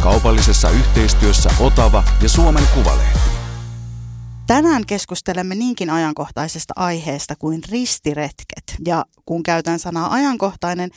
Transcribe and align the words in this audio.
Kaupallisessa 0.00 0.70
yhteistyössä 0.70 1.50
Otava 1.60 2.04
ja 2.22 2.28
Suomen 2.28 2.64
Kuvalehti. 2.74 3.18
Tänään 4.46 4.86
keskustelemme 4.86 5.54
niinkin 5.54 5.90
ajankohtaisesta 5.90 6.74
aiheesta 6.76 7.36
kuin 7.36 7.60
ristiretket. 7.70 8.64
Ja 8.86 9.04
kun 9.24 9.42
käytän 9.42 9.78
sanaa 9.78 10.12
ajankohtainen, 10.12 10.90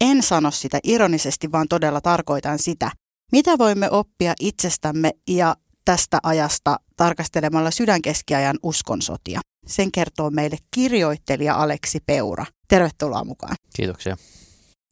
en 0.00 0.22
sano 0.22 0.50
sitä 0.50 0.78
ironisesti, 0.84 1.52
vaan 1.52 1.68
todella 1.68 2.00
tarkoitan 2.00 2.58
sitä, 2.58 2.90
mitä 3.32 3.58
voimme 3.58 3.90
oppia 3.90 4.34
itsestämme 4.40 5.10
ja 5.28 5.56
tästä 5.84 6.18
ajasta 6.22 6.76
tarkastelemalla 6.96 7.70
sydänkeskiajan 7.70 8.58
uskonsotia. 8.62 9.40
Sen 9.66 9.92
kertoo 9.92 10.30
meille 10.30 10.56
kirjoittelija 10.74 11.54
Aleksi 11.54 11.98
Peura. 12.06 12.46
Tervetuloa 12.68 13.24
mukaan. 13.24 13.56
Kiitoksia. 13.76 14.16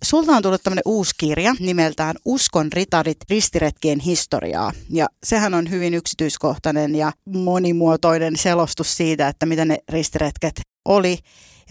Sulta 0.02 0.32
on 0.32 0.42
tullut 0.42 0.62
tämmöinen 0.62 0.82
uusi 0.84 1.10
kirja 1.18 1.54
nimeltään 1.60 2.16
Uskon 2.24 2.72
ritarit 2.72 3.16
ristiretkien 3.30 4.00
historiaa. 4.00 4.72
Ja 4.90 5.06
sehän 5.24 5.54
on 5.54 5.70
hyvin 5.70 5.94
yksityiskohtainen 5.94 6.94
ja 6.94 7.12
monimuotoinen 7.26 8.36
selostus 8.36 8.96
siitä, 8.96 9.28
että 9.28 9.46
mitä 9.46 9.64
ne 9.64 9.78
ristiretket 9.88 10.60
oli 10.84 11.18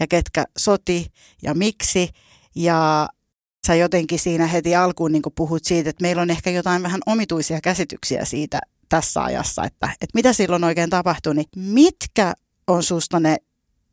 ja 0.00 0.06
ketkä 0.06 0.44
soti 0.58 1.06
ja 1.42 1.54
miksi. 1.54 2.08
Ja 2.54 3.08
sä 3.66 3.74
jotenkin 3.74 4.18
siinä 4.18 4.46
heti 4.46 4.76
alkuun 4.76 5.12
niin 5.12 5.22
puhut 5.34 5.64
siitä, 5.64 5.90
että 5.90 6.02
meillä 6.02 6.22
on 6.22 6.30
ehkä 6.30 6.50
jotain 6.50 6.82
vähän 6.82 7.00
omituisia 7.06 7.60
käsityksiä 7.60 8.24
siitä 8.24 8.60
tässä 8.88 9.22
ajassa, 9.22 9.64
että, 9.64 9.86
että 9.86 10.14
mitä 10.14 10.32
silloin 10.32 10.64
oikein 10.64 10.90
tapahtui, 10.90 11.34
niin 11.34 11.48
mitkä 11.56 12.34
on 12.66 12.82
susta 12.82 13.20
ne 13.20 13.36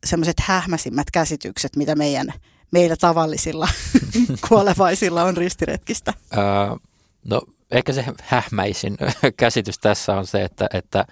semmoiset 0.06 0.40
hähmäsimmät 0.40 1.12
käsitykset, 1.12 1.76
mitä 1.76 1.96
meidän 1.96 2.34
meillä 2.72 2.96
tavallisilla 3.00 3.68
kuolevaisilla 4.50 5.24
on 5.24 5.38
ristiretkistä? 5.38 6.14
Öö, 6.38 6.44
no 7.24 7.42
ehkä 7.72 7.94
se 7.94 8.06
hähmäisin 8.24 8.98
käsitys 9.38 9.80
tässä 9.80 10.14
on 10.14 10.28
se, 10.28 10.44
että, 10.44 10.68
että 10.74 11.06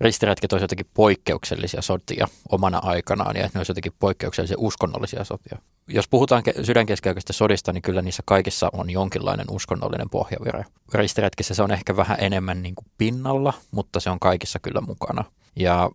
ristiretket 0.00 0.52
olisivat 0.52 0.64
jotenkin 0.64 0.90
poikkeuksellisia 0.94 1.82
sotia 1.82 2.28
omana 2.48 2.78
aikanaan 2.78 3.36
ja 3.36 3.44
että 3.44 3.58
ne 3.58 3.60
olisivat 3.60 3.76
jotenkin 3.76 3.98
poikkeuksellisia 3.98 4.56
uskonnollisia 4.58 5.24
sotia. 5.24 5.58
Jos 5.88 6.08
puhutaan 6.08 6.42
sydänkeskeisistä 6.62 7.32
sodista, 7.32 7.72
niin 7.72 7.82
kyllä 7.82 8.02
niissä 8.02 8.22
kaikissa 8.26 8.70
on 8.72 8.90
jonkinlainen 8.90 9.46
uskonnollinen 9.50 10.10
pohjavire. 10.10 10.64
Ristiretkissä 10.94 11.54
se 11.54 11.62
on 11.62 11.70
ehkä 11.70 11.96
vähän 11.96 12.16
enemmän 12.20 12.62
niin 12.62 12.74
kuin 12.74 12.86
pinnalla, 12.98 13.52
mutta 13.70 14.00
se 14.00 14.10
on 14.10 14.20
kaikissa 14.20 14.58
kyllä 14.58 14.80
mukana. 14.80 15.24
Ja 15.56 15.90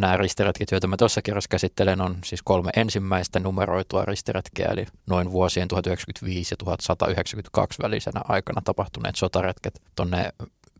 nämä 0.00 0.16
ristiretket, 0.16 0.70
joita 0.70 0.86
mä 0.86 0.96
tuossa 0.96 1.22
kirjassa 1.22 1.48
käsittelen, 1.48 2.00
on 2.00 2.16
siis 2.24 2.42
kolme 2.42 2.70
ensimmäistä 2.76 3.40
numeroitua 3.40 4.04
ristiretkeä, 4.04 4.68
eli 4.68 4.86
noin 5.06 5.32
vuosien 5.32 5.68
1995 5.68 6.52
ja 6.52 6.56
1192 6.56 7.82
välisenä 7.82 8.20
aikana 8.28 8.60
tapahtuneet 8.64 9.16
sotaretket 9.16 9.82
tuonne 9.96 10.30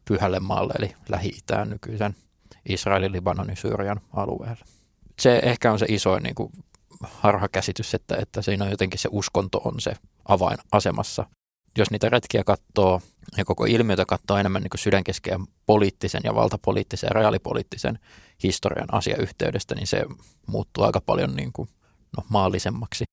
Pyhälle 0.04 0.40
maalle, 0.40 0.74
eli 0.78 0.94
Lähi-Itään 1.08 1.70
nykyisen 1.70 2.16
Israelin, 2.68 3.12
Libanonin, 3.12 3.56
Syyrian 3.56 4.00
alueelle. 4.12 4.64
Se 5.20 5.40
ehkä 5.42 5.72
on 5.72 5.78
se 5.78 5.86
isoin 5.88 6.22
niin 6.22 6.34
harhakäsitys, 7.02 7.94
että, 7.94 8.16
että 8.16 8.42
siinä 8.42 8.64
on 8.64 8.70
jotenkin 8.70 9.00
se 9.00 9.08
uskonto 9.12 9.60
on 9.64 9.74
se 9.80 9.96
avainasemassa 10.28 11.26
jos 11.78 11.90
niitä 11.90 12.08
retkiä 12.08 12.44
katsoo 12.44 13.00
ja 13.36 13.44
koko 13.44 13.64
ilmiötä 13.64 14.04
katsoo 14.04 14.36
enemmän 14.36 14.62
niin 14.62 14.70
sydänkeskeän 14.78 15.46
poliittisen 15.66 16.20
ja 16.24 16.34
valtapoliittisen 16.34 17.08
ja 17.08 17.14
reaalipoliittisen 17.14 17.98
historian 18.42 18.94
asiayhteydestä, 18.94 19.74
niin 19.74 19.86
se 19.86 20.04
muuttuu 20.46 20.84
aika 20.84 21.00
paljon 21.00 21.36
niin 21.36 21.52
kuin, 21.52 21.68
no, 22.16 22.24
maallisemmaksi. 22.28 23.04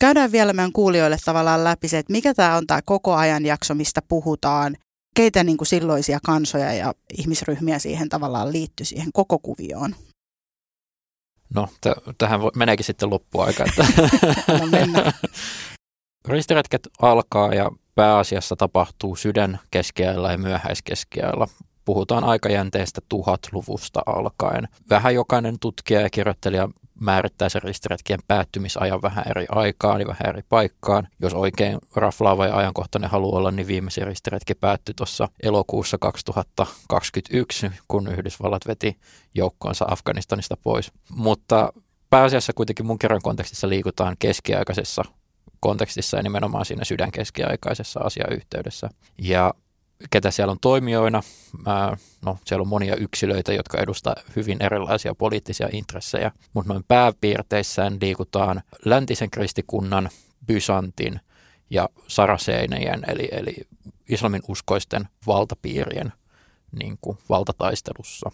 Käydään 0.00 0.32
vielä 0.32 0.52
meidän 0.52 0.72
kuulijoille 0.72 1.16
tavallaan 1.24 1.64
läpi 1.64 1.88
se, 1.88 1.98
että 1.98 2.12
mikä 2.12 2.34
tämä 2.34 2.56
on 2.56 2.66
tämä 2.66 2.80
koko 2.82 3.14
ajan 3.14 3.46
jakso, 3.46 3.74
mistä 3.74 4.02
puhutaan, 4.08 4.76
keitä 5.16 5.44
niin 5.44 5.56
kuin 5.56 5.68
silloisia 5.68 6.18
kansoja 6.24 6.72
ja 6.72 6.94
ihmisryhmiä 7.18 7.78
siihen 7.78 8.08
tavallaan 8.08 8.52
liittyy 8.52 8.86
siihen 8.86 9.12
koko 9.12 9.38
kuvioon. 9.38 9.94
No, 11.54 11.68
t- 11.80 12.16
tähän 12.18 12.40
meneekin 12.56 12.84
sitten 12.84 13.10
loppuaika. 13.10 13.64
Että 13.64 13.86
no. 14.92 15.02
Ristiretket 16.28 16.88
alkaa 17.02 17.54
ja 17.54 17.70
pääasiassa 17.94 18.56
tapahtuu 18.56 19.16
sydän 19.16 19.58
keskiajalla 19.70 20.32
ja 20.32 20.38
myöhäiskeskiajalla. 20.38 21.46
Puhutaan 21.84 22.24
aikajänteestä 22.24 23.00
tuhatluvusta 23.08 24.00
alkaen. 24.06 24.68
Vähän 24.90 25.14
jokainen 25.14 25.58
tutkija 25.60 26.00
ja 26.00 26.10
kirjoittelija 26.10 26.68
määrittää 27.00 27.48
sen 27.48 27.62
ristiretkien 27.62 28.20
päättymisajan 28.28 29.02
vähän 29.02 29.24
eri 29.30 29.46
aikaan 29.48 30.00
ja 30.00 30.06
vähän 30.06 30.28
eri 30.28 30.42
paikkaan. 30.48 31.08
Jos 31.20 31.34
oikein 31.34 31.78
raflaava 31.96 32.46
ja 32.46 32.56
ajankohtainen 32.56 33.10
haluaa 33.10 33.38
olla, 33.38 33.50
niin 33.50 33.66
viimeisin 33.66 34.06
ristiretki 34.06 34.54
päättyi 34.54 34.94
tuossa 34.94 35.28
elokuussa 35.42 35.98
2021, 35.98 37.70
kun 37.88 38.08
Yhdysvallat 38.08 38.66
veti 38.66 38.98
joukkoonsa 39.34 39.86
Afganistanista 39.90 40.56
pois. 40.62 40.92
Mutta 41.10 41.72
pääasiassa 42.10 42.52
kuitenkin 42.52 42.86
mun 42.86 42.98
kirjan 42.98 43.22
kontekstissa 43.22 43.68
liikutaan 43.68 44.16
keskiaikaisessa 44.18 45.04
kontekstissa 45.60 46.16
ja 46.16 46.22
nimenomaan 46.22 46.64
siinä 46.64 46.84
sydänkeskiaikaisessa 46.84 48.00
asiayhteydessä. 48.00 48.90
Ja 49.18 49.54
ketä 50.10 50.30
siellä 50.30 50.50
on 50.50 50.58
toimijoina, 50.60 51.22
no 52.24 52.38
siellä 52.44 52.62
on 52.62 52.68
monia 52.68 52.96
yksilöitä, 52.96 53.52
jotka 53.52 53.78
edustaa 53.78 54.14
hyvin 54.36 54.58
erilaisia 54.60 55.14
poliittisia 55.14 55.68
intressejä, 55.72 56.32
mutta 56.54 56.72
noin 56.72 56.84
pääpiirteissään 56.88 57.98
liikutaan 58.00 58.62
läntisen 58.84 59.30
kristikunnan, 59.30 60.08
Byzantin 60.46 61.20
ja 61.70 61.88
Saraseinien, 62.08 63.04
eli, 63.08 63.28
eli 63.32 63.56
islamin 64.08 64.42
uskoisten 64.48 65.08
valtapiirien 65.26 66.12
niin 66.80 66.98
kuin 67.00 67.18
valtataistelussa. 67.28 68.30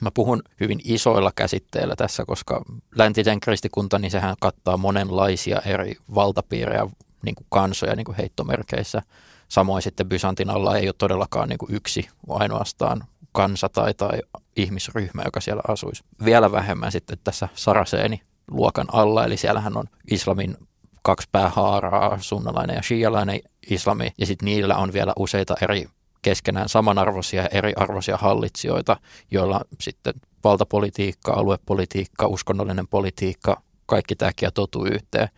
Mä 0.00 0.10
puhun 0.10 0.42
hyvin 0.60 0.80
isoilla 0.84 1.32
käsitteillä 1.36 1.96
tässä, 1.96 2.24
koska 2.26 2.64
läntisen 2.94 3.40
kristikunta, 3.40 3.98
niin 3.98 4.10
sehän 4.10 4.36
kattaa 4.40 4.76
monenlaisia 4.76 5.60
eri 5.66 5.96
valtapiirejä, 6.14 6.86
niin 7.24 7.34
kuin 7.34 7.46
kansoja 7.50 7.96
niin 7.96 8.04
kuin 8.04 8.16
heittomerkeissä. 8.16 9.02
Samoin 9.48 9.82
sitten 9.82 10.08
Byzantin 10.08 10.50
alla 10.50 10.76
ei 10.76 10.88
ole 10.88 10.94
todellakaan 10.98 11.48
niin 11.48 11.58
kuin 11.58 11.74
yksi 11.74 12.08
ainoastaan 12.28 13.04
kansa 13.32 13.68
tai, 13.68 13.94
tai 13.94 14.20
ihmisryhmä, 14.56 15.22
joka 15.24 15.40
siellä 15.40 15.62
asuisi. 15.68 16.04
Vielä 16.24 16.52
vähemmän 16.52 16.92
sitten 16.92 17.18
tässä 17.24 17.48
Saraseeni 17.54 18.20
luokan 18.50 18.86
alla, 18.92 19.24
eli 19.24 19.36
siellähän 19.36 19.76
on 19.76 19.88
islamin 20.10 20.56
kaksi 21.02 21.28
päähaaraa, 21.32 22.18
sunnalainen 22.20 22.76
ja 22.76 22.82
shialainen 22.82 23.40
islami, 23.70 24.12
ja 24.18 24.26
sitten 24.26 24.46
niillä 24.46 24.76
on 24.76 24.92
vielä 24.92 25.12
useita 25.16 25.54
eri 25.62 25.88
keskenään 26.24 26.68
samanarvoisia 26.68 27.42
ja 27.42 27.48
eriarvoisia 27.48 28.16
hallitsijoita, 28.16 28.96
joilla 29.30 29.60
sitten 29.80 30.14
valtapolitiikka, 30.44 31.32
aluepolitiikka, 31.32 32.26
uskonnollinen 32.26 32.88
politiikka, 32.88 33.62
kaikki 33.86 34.16
tämä 34.16 34.32
totuu 34.54 34.84
yhteen. 34.84 35.28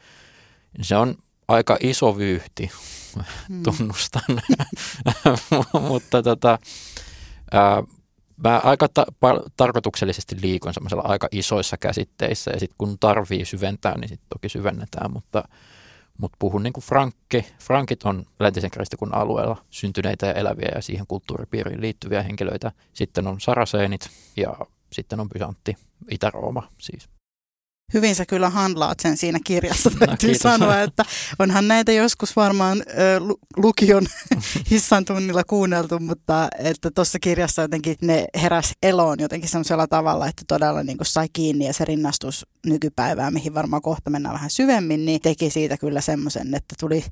Se 0.83 0.97
on 0.97 1.15
aika 1.49 1.77
iso 1.81 2.17
vyyhti, 2.19 2.71
hmm. 3.49 3.63
tunnustan, 3.63 4.23
mutta 5.89 6.23
tota, 6.23 6.59
ää, 7.53 7.83
mä 8.37 8.61
aika 8.65 8.89
ta- 8.89 9.07
tarkoituksellisesti 9.57 10.37
liikun 10.43 10.75
semmoisella 10.75 11.03
aika 11.07 11.29
isoissa 11.33 11.77
käsitteissä 11.77 12.51
ja 12.51 12.61
sitten 12.61 12.77
kun 12.79 12.99
tarvii 12.99 13.45
syventää, 13.45 13.99
niin 13.99 14.09
sitten 14.09 14.29
toki 14.29 14.49
syvennetään, 14.49 15.13
mutta 15.13 15.49
mutta 16.19 16.37
puhun 16.39 16.63
niin 16.63 16.73
kuin 16.73 16.85
Frankki. 16.85 17.47
Frankit 17.59 18.03
on 18.03 18.25
läntisen 18.41 18.71
kristikunnan 18.71 19.21
alueella 19.21 19.65
syntyneitä 19.71 20.27
ja 20.27 20.33
eläviä 20.33 20.69
ja 20.75 20.83
siihen 20.83 21.07
kulttuuripiiriin 21.07 21.81
liittyviä 21.81 22.23
henkilöitä. 22.23 22.73
Sitten 22.93 23.27
on 23.27 23.41
Saraseenit 23.41 24.11
ja 24.37 24.57
sitten 24.93 25.21
on 25.21 25.29
Byzantti, 25.29 25.77
Itä-Rooma 26.11 26.69
siis. 26.79 27.16
Hyvin 27.95 28.15
sä 28.15 28.27
kyllä 28.27 28.51
handlaat 28.51 29.01
sen 29.01 29.17
siinä 29.17 29.39
kirjassa, 29.45 29.91
no, 30.01 30.07
täytyy 30.07 30.33
no, 30.33 30.39
sanoa, 30.39 30.81
että 30.81 31.05
onhan 31.39 31.69
näitä 31.69 31.93
joskus 31.93 32.37
varmaan 32.37 32.83
lukion 33.57 34.07
hissan 34.71 35.05
tunnilla 35.05 35.45
kuunneltu, 35.45 35.99
mutta 35.99 36.49
että 36.59 36.91
tuossa 36.91 37.19
kirjassa 37.19 37.63
jotenkin 37.63 37.97
ne 38.01 38.25
heräs 38.41 38.73
eloon 38.83 39.21
jotenkin 39.21 39.49
sellaisella 39.49 39.87
tavalla, 39.87 40.29
että 40.29 40.43
todella 40.49 40.83
niin 40.83 40.99
kuin 40.99 41.07
sai 41.07 41.27
kiinni 41.33 41.67
ja 41.67 41.73
se 41.73 41.85
rinnastus 41.85 42.47
nykypäivään, 42.67 43.33
mihin 43.33 43.55
varmaan 43.55 43.83
kohta 43.83 44.11
mennään 44.11 44.35
vähän 44.35 44.51
syvemmin, 44.51 45.05
niin 45.05 45.21
teki 45.21 45.51
siitä 45.51 45.77
kyllä 45.77 46.01
semmoisen, 46.01 46.55
että 46.55 46.75
tuli 46.81 47.05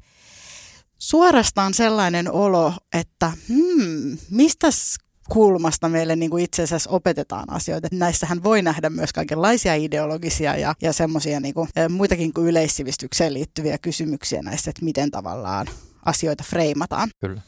suorastaan 0.99 1.75
sellainen 1.75 2.33
olo, 2.33 2.73
että 2.93 3.33
hmm, 3.49 4.19
mistäs 4.31 4.97
kulmasta 5.29 5.89
meille 5.89 6.17
niin 6.17 6.31
kuin 6.31 6.45
itse 6.45 6.63
asiassa 6.63 6.91
opetetaan 6.91 7.45
asioita. 7.51 7.87
Että 7.87 7.99
näissähän 7.99 8.43
voi 8.43 8.63
nähdä 8.63 8.91
myös 8.91 9.13
kaikenlaisia 9.13 9.75
ideologisia 9.75 10.57
ja, 10.57 10.75
ja 10.83 10.93
semmoisia 10.93 11.41
niin 11.41 11.55
kuin, 11.55 11.69
muitakin 11.89 12.33
kuin 12.33 12.47
yleissivistykseen 12.47 13.35
liittyviä 13.35 13.79
kysymyksiä 13.79 14.43
näissä, 14.43 14.71
että 14.71 14.85
miten 14.85 15.11
tavallaan 15.11 15.67
asioita 16.05 16.45
freimataan. 16.45 17.09
Kyllä. 17.21 17.41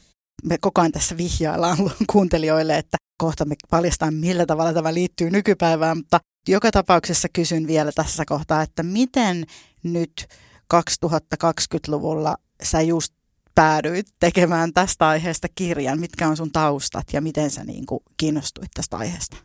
Me 0.43 0.57
koko 0.61 0.81
ajan 0.81 0.91
tässä 0.91 1.17
vihjaillaan 1.17 1.77
kuuntelijoille, 2.11 2.77
että 2.77 2.97
kohta 3.17 3.45
me 3.45 3.55
paljastaan, 3.69 4.13
millä 4.13 4.45
tavalla 4.45 4.73
tämä 4.73 4.93
liittyy 4.93 5.29
nykypäivään, 5.29 5.97
mutta 5.97 6.19
joka 6.47 6.71
tapauksessa 6.71 7.27
kysyn 7.33 7.67
vielä 7.67 7.91
tässä 7.91 8.23
kohtaa, 8.25 8.61
että 8.61 8.83
miten 8.83 9.45
nyt 9.83 10.27
2020-luvulla 10.73 12.35
sä 12.63 12.81
just 12.81 13.13
päädyit 13.57 14.07
tekemään 14.19 14.73
tästä 14.73 15.07
aiheesta 15.07 15.47
kirjan? 15.55 15.99
Mitkä 15.99 16.27
on 16.27 16.37
sun 16.37 16.51
taustat 16.51 17.03
ja 17.13 17.21
miten 17.21 17.51
sä 17.51 17.63
niin 17.63 17.85
kuin 17.85 17.99
kiinnostuit 18.17 18.71
tästä 18.73 18.97
aiheesta? 18.97 19.37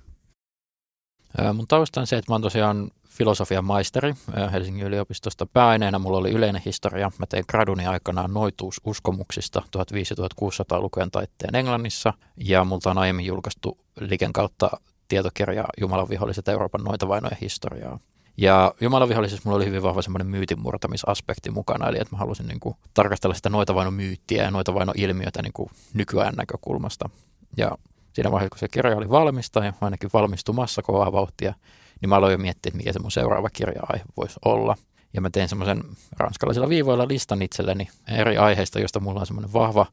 Mun 1.54 1.66
tausta 1.68 2.00
on 2.00 2.06
se, 2.06 2.16
että 2.16 2.32
mä 2.32 2.34
oon 2.34 2.42
tosiaan 2.42 2.90
filosofian 3.08 3.64
maisteri 3.64 4.14
Helsingin 4.52 4.86
yliopistosta. 4.86 5.46
Pääaineena 5.46 5.98
mulla 5.98 6.18
oli 6.18 6.30
yleinen 6.30 6.62
historia. 6.64 7.10
Mä 7.18 7.26
tein 7.26 7.44
graduni 7.48 7.86
aikanaan 7.86 8.34
noituususkomuksista 8.34 9.62
1500-1600-lukujen 9.76 11.10
taitteen 11.10 11.54
Englannissa. 11.54 12.12
Ja 12.36 12.64
multa 12.64 12.90
on 12.90 12.98
aiemmin 12.98 13.26
julkaistu 13.26 13.78
Liken 14.00 14.32
kautta 14.32 14.70
tietokirja 15.08 15.64
Jumalan 15.80 16.08
viholliset 16.08 16.48
Euroopan 16.48 16.84
noitavainojen 16.84 17.38
historiaa. 17.40 17.98
Ja 18.36 18.74
Jumalan 18.80 19.08
vihollisessa 19.08 19.42
mulla 19.44 19.56
oli 19.56 19.66
hyvin 19.66 19.82
vahva 19.82 20.02
semmoinen 20.02 20.26
myytinmurtamisaspekti 20.26 21.50
mukana, 21.50 21.88
eli 21.88 21.98
että 22.00 22.14
mä 22.14 22.18
halusin 22.18 22.46
niin 22.46 22.60
kuin, 22.60 22.76
tarkastella 22.94 23.34
sitä 23.34 23.50
noitavainomyyttiä 23.50 24.42
ja 24.42 24.50
noitavaino-ilmiötä 24.50 25.42
niin 25.42 25.52
kuin 25.52 25.70
nykyään 25.94 26.34
näkökulmasta. 26.34 27.10
Ja 27.56 27.78
siinä 28.12 28.30
vaiheessa, 28.30 28.50
kun 28.50 28.58
se 28.58 28.68
kirja 28.68 28.96
oli 28.96 29.10
valmista 29.10 29.64
ja 29.64 29.72
ainakin 29.80 30.10
valmistumassa 30.12 30.82
kovaa 30.82 31.12
vauhtia, 31.12 31.54
niin 32.00 32.08
mä 32.08 32.16
aloin 32.16 32.32
jo 32.32 32.38
miettiä, 32.38 32.70
että 32.70 32.76
mikä 32.76 32.92
se 32.92 32.98
mun 32.98 33.10
seuraava 33.10 33.50
kirja-aihe 33.50 34.04
voisi 34.16 34.40
olla. 34.44 34.76
Ja 35.14 35.20
mä 35.20 35.30
tein 35.30 35.48
semmoisen 35.48 35.84
ranskalaisilla 36.16 36.68
viivoilla 36.68 37.08
listan 37.08 37.42
itselleni 37.42 37.88
eri 38.08 38.36
aiheista, 38.36 38.80
joista 38.80 39.00
mulla 39.00 39.20
on 39.20 39.26
semmoinen 39.26 39.52
vahva, 39.52 39.86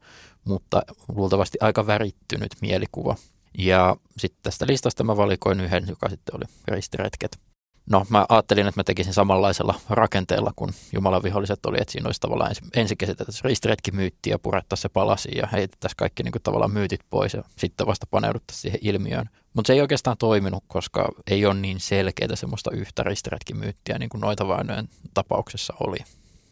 mutta 0.45 0.81
luultavasti 1.07 1.57
aika 1.61 1.87
värittynyt 1.87 2.51
mielikuva. 2.61 3.15
Ja 3.57 3.95
sitten 4.17 4.39
tästä 4.43 4.67
listasta 4.67 5.03
mä 5.03 5.17
valikoin 5.17 5.61
yhden, 5.61 5.85
joka 5.87 6.09
sitten 6.09 6.35
oli 6.35 6.45
ristiretket. 6.67 7.48
No 7.89 8.05
mä 8.09 8.25
ajattelin, 8.29 8.67
että 8.67 8.79
mä 8.79 8.83
tekisin 8.83 9.13
samanlaisella 9.13 9.75
rakenteella 9.89 10.53
kuin 10.55 10.71
Jumalan 10.93 11.23
viholliset 11.23 11.65
oli, 11.65 11.77
että 11.81 11.91
siinä 11.91 12.07
olisi 12.07 12.19
tavallaan 12.19 12.49
ensin, 12.49 12.67
ensin 12.75 12.97
käsiteltäisiin 12.97 13.45
ristiretkimyyttiä 13.45 14.33
ja 14.33 14.39
purettaisiin 14.39 14.81
se 14.81 14.89
palasi 14.89 15.29
ja 15.37 15.47
heitettäisiin 15.47 15.97
kaikki 15.97 16.23
niin 16.23 16.31
kuin, 16.31 16.41
tavallaan 16.41 16.71
myytit 16.71 17.01
pois 17.09 17.33
ja 17.33 17.43
sitten 17.57 17.87
vasta 17.87 18.07
paneuduttaisiin 18.11 18.61
siihen 18.61 18.79
ilmiöön. 18.81 19.29
Mutta 19.53 19.67
se 19.67 19.73
ei 19.73 19.81
oikeastaan 19.81 20.17
toiminut, 20.17 20.63
koska 20.67 21.09
ei 21.27 21.45
ole 21.45 21.53
niin 21.53 21.79
selkeää 21.79 22.35
semmoista 22.35 22.71
yhtä 22.71 23.03
ristiretkimyyttiä 23.03 23.99
niin 23.99 24.09
kuin 24.09 24.21
noita 24.21 24.47
vainojen 24.47 24.89
tapauksessa 25.13 25.73
oli. 25.79 25.97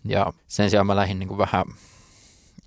Ja 0.06 0.34
sen 0.48 0.70
sijaan 0.70 0.88
mä 0.88 0.96
lähdin 0.96 1.20
niin 1.20 1.28
kuin 1.28 1.38
vähän 1.38 1.66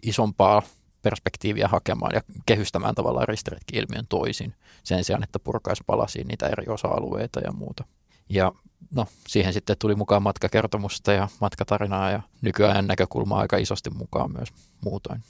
isompaa 0.03 0.63
perspektiiviä 1.03 1.69
hakemaan 1.69 2.15
ja 2.15 2.21
kehystämään 2.47 2.95
tavallaan 2.95 3.29
ristiretki-ilmiön 3.29 4.07
toisin 4.09 4.55
sen 4.83 5.05
sijaan, 5.05 5.23
että 5.23 5.39
purkaisi 5.39 5.83
palasiin 5.87 6.29
niitä 6.29 6.47
eri 6.47 6.67
osa-alueita 6.69 7.41
ja 7.41 7.53
muuta. 7.53 7.85
Ja 8.31 8.53
no, 8.95 9.07
siihen 9.29 9.53
sitten 9.53 9.77
tuli 9.79 9.95
mukaan 9.95 10.23
matkakertomusta 10.23 11.13
ja 11.13 11.29
matkatarinaa 11.41 12.11
ja 12.11 12.23
nykyään 12.43 12.87
näkökulmaa 12.87 13.41
aika 13.41 13.57
isosti 13.57 13.91
mukaan 13.91 14.33
myös 14.33 14.49
muutoin. 14.85 15.23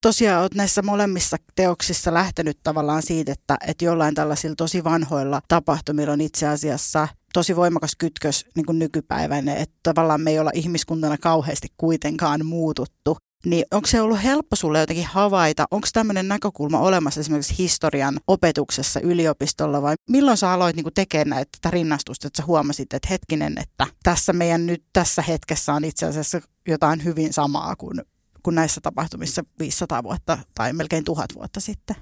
Tosiaan 0.00 0.40
olet 0.40 0.54
näissä 0.54 0.82
molemmissa 0.82 1.36
teoksissa 1.54 2.14
lähtenyt 2.14 2.58
tavallaan 2.62 3.02
siitä, 3.02 3.32
että, 3.32 3.56
että 3.66 3.84
jollain 3.84 4.14
tällaisilla 4.14 4.54
tosi 4.54 4.84
vanhoilla 4.84 5.40
tapahtumilla 5.48 6.12
on 6.12 6.20
itse 6.20 6.48
asiassa 6.48 7.08
tosi 7.32 7.56
voimakas 7.56 7.96
kytkös 7.98 8.46
niin 8.54 8.66
kuin 8.66 8.78
nykypäiväinen, 8.78 9.56
että 9.56 9.76
tavallaan 9.82 10.20
me 10.20 10.30
ei 10.30 10.38
olla 10.38 10.50
ihmiskuntana 10.54 11.18
kauheasti 11.18 11.68
kuitenkaan 11.76 12.46
muututtu. 12.46 13.16
Niin 13.44 13.64
onko 13.70 13.86
se 13.86 14.00
ollut 14.00 14.22
helppo 14.22 14.56
sulle 14.56 14.80
jotenkin 14.80 15.06
havaita, 15.06 15.64
onko 15.70 15.88
tämmöinen 15.92 16.28
näkökulma 16.28 16.78
olemassa 16.78 17.20
esimerkiksi 17.20 17.58
historian 17.58 18.20
opetuksessa 18.26 19.00
yliopistolla 19.00 19.82
vai 19.82 19.94
milloin 20.10 20.36
sä 20.36 20.52
aloit 20.52 20.76
niin 20.76 20.86
tekemään 20.94 21.28
näitä 21.28 21.50
tätä 21.62 21.70
rinnastusta, 21.70 22.26
että 22.26 22.42
sä 22.42 22.46
huomasit, 22.46 22.94
että 22.94 23.08
hetkinen, 23.10 23.54
että 23.60 23.86
tässä 24.02 24.32
meidän 24.32 24.66
nyt 24.66 24.84
tässä 24.92 25.22
hetkessä 25.22 25.74
on 25.74 25.84
itse 25.84 26.06
asiassa 26.06 26.40
jotain 26.68 27.04
hyvin 27.04 27.32
samaa 27.32 27.76
kuin, 27.76 28.02
kuin 28.42 28.54
näissä 28.54 28.80
tapahtumissa 28.80 29.42
500 29.58 30.02
vuotta 30.02 30.38
tai 30.54 30.72
melkein 30.72 31.04
tuhat 31.04 31.34
vuotta 31.34 31.60
sitten? 31.60 31.96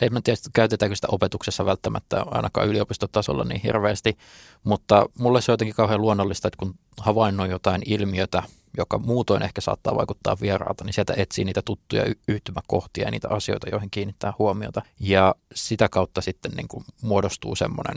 Ei 0.00 0.10
mä 0.10 0.20
tiedä, 0.20 0.38
käytetäänkö 0.52 0.94
sitä 0.94 1.08
opetuksessa 1.10 1.64
välttämättä 1.64 2.22
ainakaan 2.22 2.68
yliopistotasolla 2.68 3.44
niin 3.44 3.60
hirveästi, 3.60 4.16
mutta 4.64 5.06
mulle 5.18 5.40
se 5.40 5.50
on 5.50 5.52
jotenkin 5.52 5.74
kauhean 5.74 6.00
luonnollista, 6.00 6.48
että 6.48 6.58
kun 6.58 6.74
havainnoi 6.98 7.50
jotain 7.50 7.82
ilmiötä, 7.86 8.42
joka 8.76 8.98
muutoin 8.98 9.42
ehkä 9.42 9.60
saattaa 9.60 9.96
vaikuttaa 9.96 10.36
vieraalta, 10.40 10.84
niin 10.84 10.94
sieltä 10.94 11.14
etsii 11.16 11.44
niitä 11.44 11.62
tuttuja 11.62 12.04
yhtymäkohtia 12.28 13.04
ja 13.04 13.10
niitä 13.10 13.28
asioita, 13.28 13.68
joihin 13.70 13.90
kiinnittää 13.90 14.32
huomiota. 14.38 14.82
Ja 15.00 15.34
sitä 15.54 15.88
kautta 15.88 16.20
sitten 16.20 16.52
niin 16.52 16.68
kuin 16.68 16.84
muodostuu 17.02 17.56
semmoinen 17.56 17.96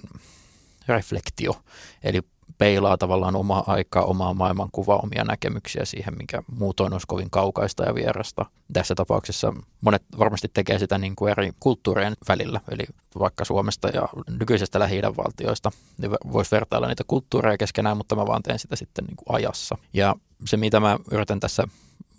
reflektio, 0.87 1.55
eli 2.03 2.21
peilaa 2.57 2.97
tavallaan 2.97 3.35
omaa 3.35 3.63
aikaa, 3.67 4.03
omaa 4.03 4.33
maailmankuvaa, 4.33 4.99
omia 5.03 5.23
näkemyksiä 5.23 5.85
siihen, 5.85 6.17
mikä 6.17 6.43
muutoin 6.51 6.93
olisi 6.93 7.07
kovin 7.07 7.29
kaukaista 7.29 7.83
ja 7.83 7.95
vierasta. 7.95 8.45
Tässä 8.73 8.95
tapauksessa 8.95 9.53
monet 9.81 10.03
varmasti 10.19 10.47
tekee 10.53 10.79
sitä 10.79 10.97
niin 10.97 11.15
kuin 11.15 11.31
eri 11.31 11.51
kulttuurien 11.59 12.13
välillä, 12.27 12.61
eli 12.71 12.83
vaikka 13.19 13.45
Suomesta 13.45 13.87
ja 13.87 14.07
nykyisestä 14.39 14.79
lähi 14.79 15.01
valtioista, 15.01 15.71
niin 15.97 16.11
voisi 16.11 16.51
vertailla 16.51 16.87
niitä 16.87 17.03
kulttuureja 17.07 17.57
keskenään, 17.57 17.97
mutta 17.97 18.15
mä 18.15 18.27
vaan 18.27 18.43
teen 18.43 18.59
sitä 18.59 18.75
sitten 18.75 19.05
niin 19.05 19.17
kuin 19.17 19.35
ajassa. 19.35 19.77
Ja 19.93 20.15
se, 20.45 20.57
mitä 20.57 20.79
mä 20.79 20.97
yritän 21.11 21.39
tässä 21.39 21.67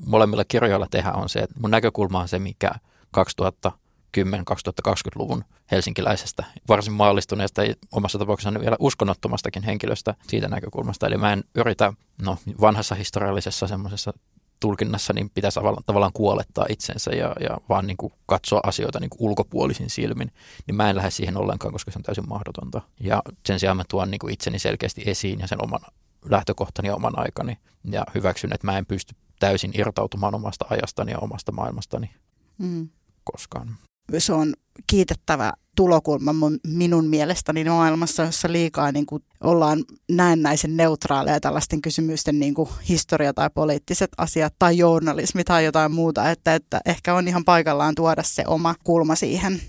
molemmilla 0.07 0.45
kirjoilla 0.45 0.87
tehdä, 0.91 1.13
on 1.13 1.29
se, 1.29 1.39
että 1.39 1.61
mun 1.61 1.71
näkökulma 1.71 2.21
on 2.21 2.29
se, 2.29 2.39
mikä 2.39 2.71
2000 3.11 3.73
2010-2020-luvun 4.19 5.45
helsinkiläisestä, 5.71 6.45
varsin 6.69 6.93
maallistuneesta 6.93 7.63
omassa 7.93 8.19
tapauksessani 8.19 8.61
vielä 8.61 8.77
uskonnottomastakin 8.79 9.63
henkilöstä 9.63 10.15
siitä 10.29 10.49
näkökulmasta. 10.49 11.07
Eli 11.07 11.17
mä 11.17 11.33
en 11.33 11.45
yritä 11.55 11.93
no, 12.23 12.39
vanhassa 12.61 12.95
historiallisessa 12.95 13.67
semmoisessa 13.67 14.13
tulkinnassa 14.61 15.13
niin 15.13 15.31
pitäisi 15.31 15.61
tavallaan 15.87 16.13
kuolettaa 16.13 16.67
itsensä 16.69 17.11
ja, 17.11 17.35
ja 17.41 17.59
vaan 17.69 17.87
niin 17.87 17.97
kuin 17.97 18.13
katsoa 18.27 18.61
asioita 18.63 19.01
niin 19.01 19.11
kuin 19.11 19.29
ulkopuolisin 19.29 19.91
silmin, 19.91 20.33
niin 20.67 20.75
mä 20.75 20.91
en 20.91 20.97
lähde 20.97 21.11
siihen 21.11 21.37
ollenkaan, 21.37 21.73
koska 21.73 21.91
se 21.91 21.99
on 21.99 22.03
täysin 22.03 22.29
mahdotonta. 22.29 22.81
Ja 23.01 23.23
sen 23.47 23.61
sijaan 23.61 23.77
mä 23.77 23.85
tuon 23.89 24.11
niin 24.11 24.19
kuin 24.19 24.33
itseni 24.33 24.59
selkeästi 24.59 25.03
esiin 25.07 25.41
ja 25.41 25.49
sen 25.49 25.65
oman 25.65 25.81
lähtökohtani 26.25 26.89
ja 26.89 26.95
oman 26.95 27.19
aikani. 27.19 27.59
Ja 27.85 28.05
hyväksyn, 28.15 28.53
että 28.53 28.67
mä 28.67 28.79
en 28.79 28.87
pysty 28.87 29.15
täysin 29.39 29.71
irtautumaan 29.75 30.35
omasta 30.35 30.65
ajastani 30.71 31.13
ja 31.13 31.19
omasta 31.19 31.53
maailmastani 31.53 32.11
mm. 32.59 32.89
koskaan. 33.25 33.77
Se 34.19 34.33
on 34.33 34.55
kiitettävä 34.87 35.53
tulokulma 35.77 36.35
minun 36.67 37.07
mielestäni 37.07 37.65
maailmassa, 37.65 38.23
jossa 38.23 38.53
liikaa 38.53 38.93
niin 38.93 39.07
kuin 39.07 39.25
ollaan 39.41 39.85
näennäisen 40.11 40.77
neutraaleja 40.77 41.41
tällaisten 41.41 41.83
kysymysten 41.83 42.39
niin 42.39 42.55
kuin 42.55 42.69
historia 42.89 43.35
tai 43.35 43.51
poliittiset 43.55 44.11
asiat 44.19 44.55
tai 44.59 44.79
journalismi 44.79 45.45
tai 45.45 45.65
jotain 45.65 45.93
muuta, 45.93 46.31
että, 46.31 46.55
että 46.55 46.81
ehkä 46.87 47.15
on 47.15 47.29
ihan 47.29 47.45
paikallaan 47.45 47.95
tuoda 47.95 48.23
se 48.23 48.45
oma 48.47 48.75
kulma 48.85 49.15
siihen 49.15 49.61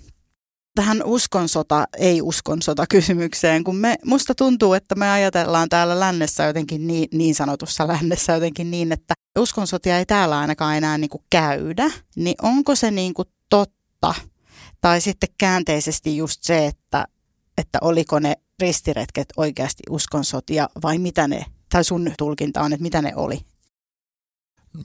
tähän 0.76 1.04
uskonsota, 1.04 1.88
ei-uskonsota 1.98 2.86
kysymykseen, 2.90 3.64
kun 3.64 3.76
me, 3.76 3.96
musta 4.06 4.36
tuntuu, 4.36 4.74
että 4.74 4.96
me 4.96 5.12
ajatellaan 5.12 5.70
täällä 5.70 6.00
lännessä 6.00 6.44
jotenkin 6.44 6.88
niin, 6.88 7.08
niin 7.12 7.36
sanotussa 7.36 7.88
lännessä 7.88 8.34
jotenkin 8.34 8.72
niin, 8.72 8.92
että 8.92 9.14
uskonsotia 9.40 9.98
ei 9.98 10.06
täällä 10.06 10.40
ainakaan 10.40 10.78
enää 10.78 10.98
niin 10.98 11.10
kuin 11.10 11.24
käydä, 11.30 11.92
niin 12.16 12.36
onko 12.42 12.76
se 12.76 12.92
niin 12.92 13.14
kuin 13.14 13.28
totta? 13.50 14.14
Tai 14.82 15.02
sitten 15.02 15.30
käänteisesti 15.38 16.18
just 16.18 16.44
se, 16.44 16.66
että, 16.66 17.06
että 17.58 17.80
oliko 17.82 18.20
ne 18.20 18.36
ristiretket 18.60 19.28
oikeasti 19.38 19.84
uskonsotia 19.90 20.70
vai 20.84 20.98
mitä 20.98 21.28
ne, 21.28 21.46
tai 21.70 21.84
sun 21.84 22.12
tulkinta 22.18 22.62
on, 22.62 22.74
että 22.74 22.84
mitä 22.84 23.02
ne 23.02 23.14
oli? 23.16 23.40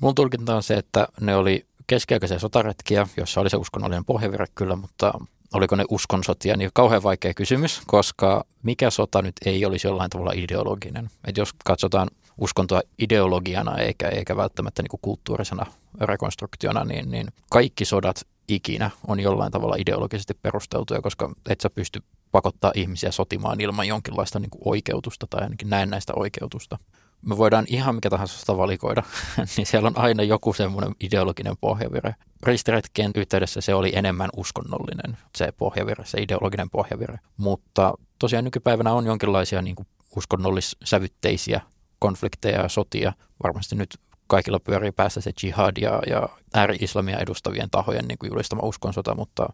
Mun 0.01 0.15
tulkinta 0.15 0.57
on 0.57 0.63
se, 0.63 0.75
että 0.75 1.09
ne 1.21 1.37
oli 1.37 1.67
keskiaikaisia 1.87 2.39
sotaretkiä, 2.39 3.07
jossa 3.17 3.41
oli 3.41 3.51
se 3.51 3.57
uskonnollinen 3.57 4.05
pohjavire 4.05 4.47
kyllä, 4.55 4.77
mutta 4.77 5.13
oliko 5.55 5.77
ne 5.77 5.85
uskonsotia, 5.89 6.57
niin 6.57 6.71
kauhean 6.75 7.03
vaikea 7.03 7.35
kysymys, 7.35 7.83
koska 7.87 8.45
mikä 8.63 8.91
sota 8.91 9.23
nyt 9.23 9.35
ei 9.47 9.65
olisi 9.65 9.87
jollain 9.87 10.11
tavalla 10.11 10.33
ideologinen. 10.35 11.11
Et 11.25 11.37
jos 11.37 11.53
katsotaan 11.65 12.09
uskontoa 12.39 12.81
ideologiana 12.99 13.79
eikä, 13.79 14.09
eikä 14.09 14.37
välttämättä 14.37 14.83
niin 14.83 15.01
kulttuurisena 15.03 15.67
rekonstruktiona, 16.01 16.85
niin, 16.85 17.11
niin 17.11 17.27
kaikki 17.51 17.85
sodat 17.85 18.27
ikinä 18.49 18.91
on 19.07 19.21
jollain 19.21 19.53
tavalla 19.53 19.77
ideologisesti 19.79 20.35
perusteltuja, 20.35 21.03
koska 21.03 21.33
et 21.49 21.61
sä 21.61 21.71
pysty 21.71 22.03
pakottaa 22.33 22.73
ihmisiä 22.75 23.11
sotimaan 23.11 23.61
ilman 23.61 23.89
jonkinlaista 23.89 24.39
niin 24.39 24.51
kuin 24.51 24.63
oikeutusta 24.65 25.27
tai 25.31 25.43
ainakin 25.43 25.71
näennäistä 25.71 26.13
oikeutusta. 26.17 26.79
Me 27.27 27.37
voidaan 27.37 27.65
ihan 27.69 27.95
mikä 27.95 28.11
tahansa 28.11 28.39
sitä 28.39 28.57
valikoida, 28.57 29.03
niin 29.57 29.67
siellä 29.67 29.87
on 29.87 29.99
aina 29.99 30.23
joku 30.23 30.53
semmoinen 30.53 30.95
ideologinen 31.01 31.57
pohjavire. 31.61 32.15
Ristiretkien 32.43 33.11
yhteydessä 33.15 33.61
se 33.61 33.75
oli 33.75 33.93
enemmän 33.95 34.31
uskonnollinen, 34.37 35.19
se 35.37 35.53
pohjavire, 35.53 36.05
se 36.05 36.23
ideologinen 36.23 36.71
pohjavire. 36.71 37.19
Mutta 37.37 37.95
tosiaan 38.19 38.45
nykypäivänä 38.45 38.93
on 38.93 39.07
jonkinlaisia 39.07 39.63
niin 39.63 39.77
uskonnollissävytteisiä 40.17 41.61
konflikteja 41.99 42.63
ja 42.63 42.69
sotia. 42.69 43.13
Varmasti 43.43 43.77
nyt 43.77 43.99
kaikilla 44.27 44.61
pyörii 44.61 44.93
päässä 44.93 45.21
se 45.21 45.33
jihad 45.43 45.77
ja, 45.81 46.03
ja 46.07 46.29
ääri-islamia 46.55 47.19
edustavien 47.19 47.71
tahojen 47.71 48.05
niin 48.09 48.19
kuin 48.19 48.31
julistama 48.31 48.63
uskonsota, 48.63 49.15
mutta 49.15 49.49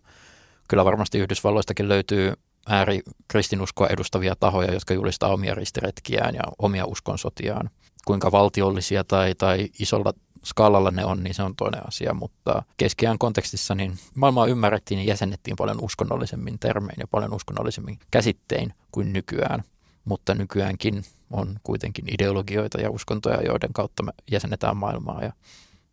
kyllä 0.68 0.84
varmasti 0.84 1.18
Yhdysvalloistakin 1.18 1.88
löytyy 1.88 2.32
ääri-kristinuskoa 2.66 3.86
edustavia 3.86 4.36
tahoja, 4.40 4.74
jotka 4.74 4.94
julistaa 4.94 5.32
omia 5.32 5.54
ristiretkiään 5.54 6.34
ja 6.34 6.42
omia 6.58 6.86
uskonsotiaan. 6.86 7.70
Kuinka 8.04 8.32
valtiollisia 8.32 9.04
tai, 9.04 9.34
tai 9.34 9.68
isolla 9.78 10.12
skaalalla 10.44 10.90
ne 10.90 11.04
on, 11.04 11.24
niin 11.24 11.34
se 11.34 11.42
on 11.42 11.56
toinen 11.56 11.86
asia, 11.88 12.14
mutta 12.14 12.62
keskiään 12.76 13.18
kontekstissa 13.18 13.74
niin 13.74 13.98
maailmaa 14.14 14.46
ymmärrettiin 14.46 15.00
ja 15.00 15.04
jäsennettiin 15.04 15.56
paljon 15.56 15.84
uskonnollisemmin 15.84 16.58
termein 16.58 16.96
ja 16.98 17.06
paljon 17.06 17.34
uskonnollisemmin 17.34 17.98
käsittein 18.10 18.74
kuin 18.92 19.12
nykyään. 19.12 19.62
Mutta 20.04 20.34
nykyäänkin 20.34 21.04
on 21.30 21.60
kuitenkin 21.62 22.14
ideologioita 22.14 22.80
ja 22.80 22.90
uskontoja, 22.90 23.42
joiden 23.42 23.72
kautta 23.72 24.02
me 24.02 24.12
jäsennetään 24.30 24.76
maailmaa 24.76 25.22
ja, 25.22 25.32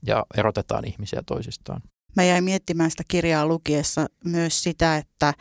ja 0.06 0.26
erotetaan 0.38 0.86
ihmisiä 0.86 1.24
toisistaan. 1.26 1.82
Mä 2.16 2.24
jäin 2.24 2.44
miettimään 2.44 2.92
sitä 2.92 3.04
kirjaa 3.08 3.46
lukiessa 3.46 4.08
myös 4.26 4.64
sitä, 4.64 4.98
että, 4.98 5.34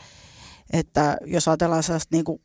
että 0.73 1.17
jos 1.26 1.49
ajatellaan 1.49 1.83
sellaista 1.83 2.17
niin 2.17 2.25
kuin 2.25 2.41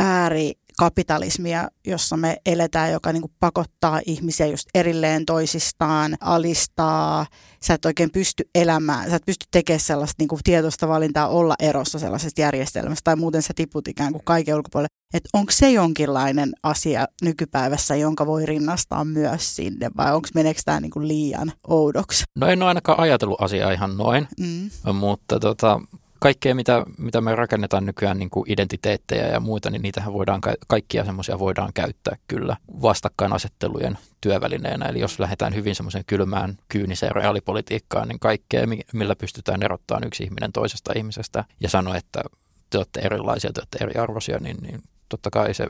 äärikapitalismia, 0.00 1.68
jossa 1.86 2.16
me 2.16 2.36
eletään, 2.46 2.92
joka 2.92 3.12
niin 3.12 3.20
kuin 3.20 3.32
pakottaa 3.40 4.00
ihmisiä 4.06 4.46
just 4.46 4.68
erilleen 4.74 5.26
toisistaan, 5.26 6.16
alistaa. 6.20 7.26
Sä 7.62 7.74
et 7.74 7.84
oikein 7.84 8.10
pysty 8.10 8.44
elämään, 8.54 9.10
sä 9.10 9.16
et 9.16 9.26
pysty 9.26 9.46
tekemään 9.50 9.80
sellaista 9.80 10.14
niin 10.18 10.28
kuin 10.28 10.40
tietoista 10.44 10.88
valintaa 10.88 11.28
olla 11.28 11.54
erossa 11.58 11.98
sellaisesta 11.98 12.40
järjestelmästä 12.40 13.04
tai 13.04 13.16
muuten 13.16 13.42
sä 13.42 13.52
tiput 13.56 13.88
ikään 13.88 14.12
kuin 14.12 14.24
kaiken 14.24 14.54
ulkopuolelle. 14.54 14.88
Että 15.14 15.28
onko 15.32 15.52
se 15.52 15.70
jonkinlainen 15.70 16.52
asia 16.62 17.06
nykypäivässä, 17.22 17.96
jonka 17.96 18.26
voi 18.26 18.46
rinnastaa 18.46 19.04
myös 19.04 19.56
sinne 19.56 19.90
vai 19.96 20.14
onko 20.14 20.28
meneekö 20.34 20.60
tämä 20.64 20.80
niin 20.80 21.08
liian 21.08 21.52
oudoksi? 21.68 22.24
No 22.36 22.46
en 22.46 22.62
ole 22.62 22.68
ainakaan 22.68 23.00
ajatellut 23.00 23.42
asiaa 23.42 23.72
ihan 23.72 23.96
noin, 23.96 24.28
mm. 24.40 24.70
mutta 24.94 25.40
tota, 25.40 25.80
kaikkea, 26.20 26.54
mitä, 26.54 26.84
mitä 26.98 27.20
me 27.20 27.36
rakennetaan 27.36 27.86
nykyään, 27.86 28.18
niin 28.18 28.30
kuin 28.30 28.52
identiteettejä 28.52 29.26
ja 29.26 29.40
muita, 29.40 29.70
niin 29.70 29.82
niitähän 29.82 30.12
voidaan, 30.12 30.40
kaikkia 30.68 31.04
semmoisia 31.04 31.38
voidaan 31.38 31.72
käyttää 31.74 32.16
kyllä 32.28 32.56
vastakkainasettelujen 32.82 33.98
työvälineenä. 34.20 34.86
Eli 34.86 35.00
jos 35.00 35.20
lähdetään 35.20 35.54
hyvin 35.54 35.74
semmoiseen 35.74 36.04
kylmään, 36.06 36.56
kyyniseen 36.68 37.12
reaalipolitiikkaan, 37.12 38.08
niin 38.08 38.20
kaikkea, 38.20 38.66
millä 38.92 39.16
pystytään 39.16 39.62
erottamaan 39.62 40.06
yksi 40.06 40.24
ihminen 40.24 40.52
toisesta 40.52 40.92
ihmisestä 40.96 41.44
ja 41.60 41.68
sanoa, 41.68 41.96
että 41.96 42.22
te 42.70 42.78
olette 42.78 43.00
erilaisia, 43.00 43.52
te 43.52 43.60
olette 43.60 43.78
eriarvoisia, 43.80 44.38
niin, 44.38 44.56
niin 44.62 44.82
totta 45.08 45.30
kai 45.30 45.54
se 45.54 45.66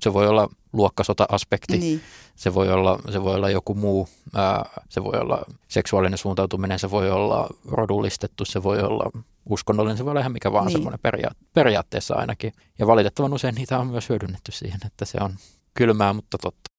se 0.00 0.12
voi 0.12 0.28
olla 0.28 0.48
luokkasota-aspekti, 0.72 1.78
niin. 1.78 2.00
se, 2.36 2.54
voi 2.54 2.72
olla, 2.72 2.98
se 3.12 3.22
voi 3.22 3.34
olla 3.34 3.50
joku 3.50 3.74
muu, 3.74 4.08
ää, 4.34 4.70
se 4.88 5.04
voi 5.04 5.20
olla 5.20 5.44
seksuaalinen 5.68 6.18
suuntautuminen, 6.18 6.78
se 6.78 6.90
voi 6.90 7.10
olla 7.10 7.48
rodullistettu, 7.70 8.44
se 8.44 8.62
voi 8.62 8.80
olla 8.80 9.10
uskonnollinen, 9.46 9.96
se 9.96 10.04
voi 10.04 10.10
olla 10.10 10.20
ihan 10.20 10.32
mikä 10.32 10.52
vaan 10.52 10.66
niin. 10.66 10.72
semmoinen 10.72 11.00
peria- 11.02 11.34
periaatteessa 11.54 12.14
ainakin. 12.14 12.52
Ja 12.78 12.86
valitettavan 12.86 13.32
usein 13.32 13.54
niitä 13.54 13.78
on 13.78 13.86
myös 13.86 14.08
hyödynnetty 14.08 14.52
siihen, 14.52 14.80
että 14.86 15.04
se 15.04 15.18
on 15.20 15.34
kylmää, 15.74 16.12
mutta 16.12 16.38
totta. 16.38 16.70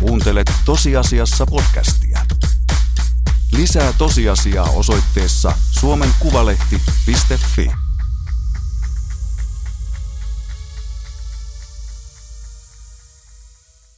Kuuntelet 0.00 0.52
tosiasiassa 0.64 1.46
podcastia. 1.46 2.18
Lisää 3.52 3.92
tosiasiaa 3.98 4.70
osoitteessa 4.70 5.52
suomenkuvalehti.fi. 5.70 7.85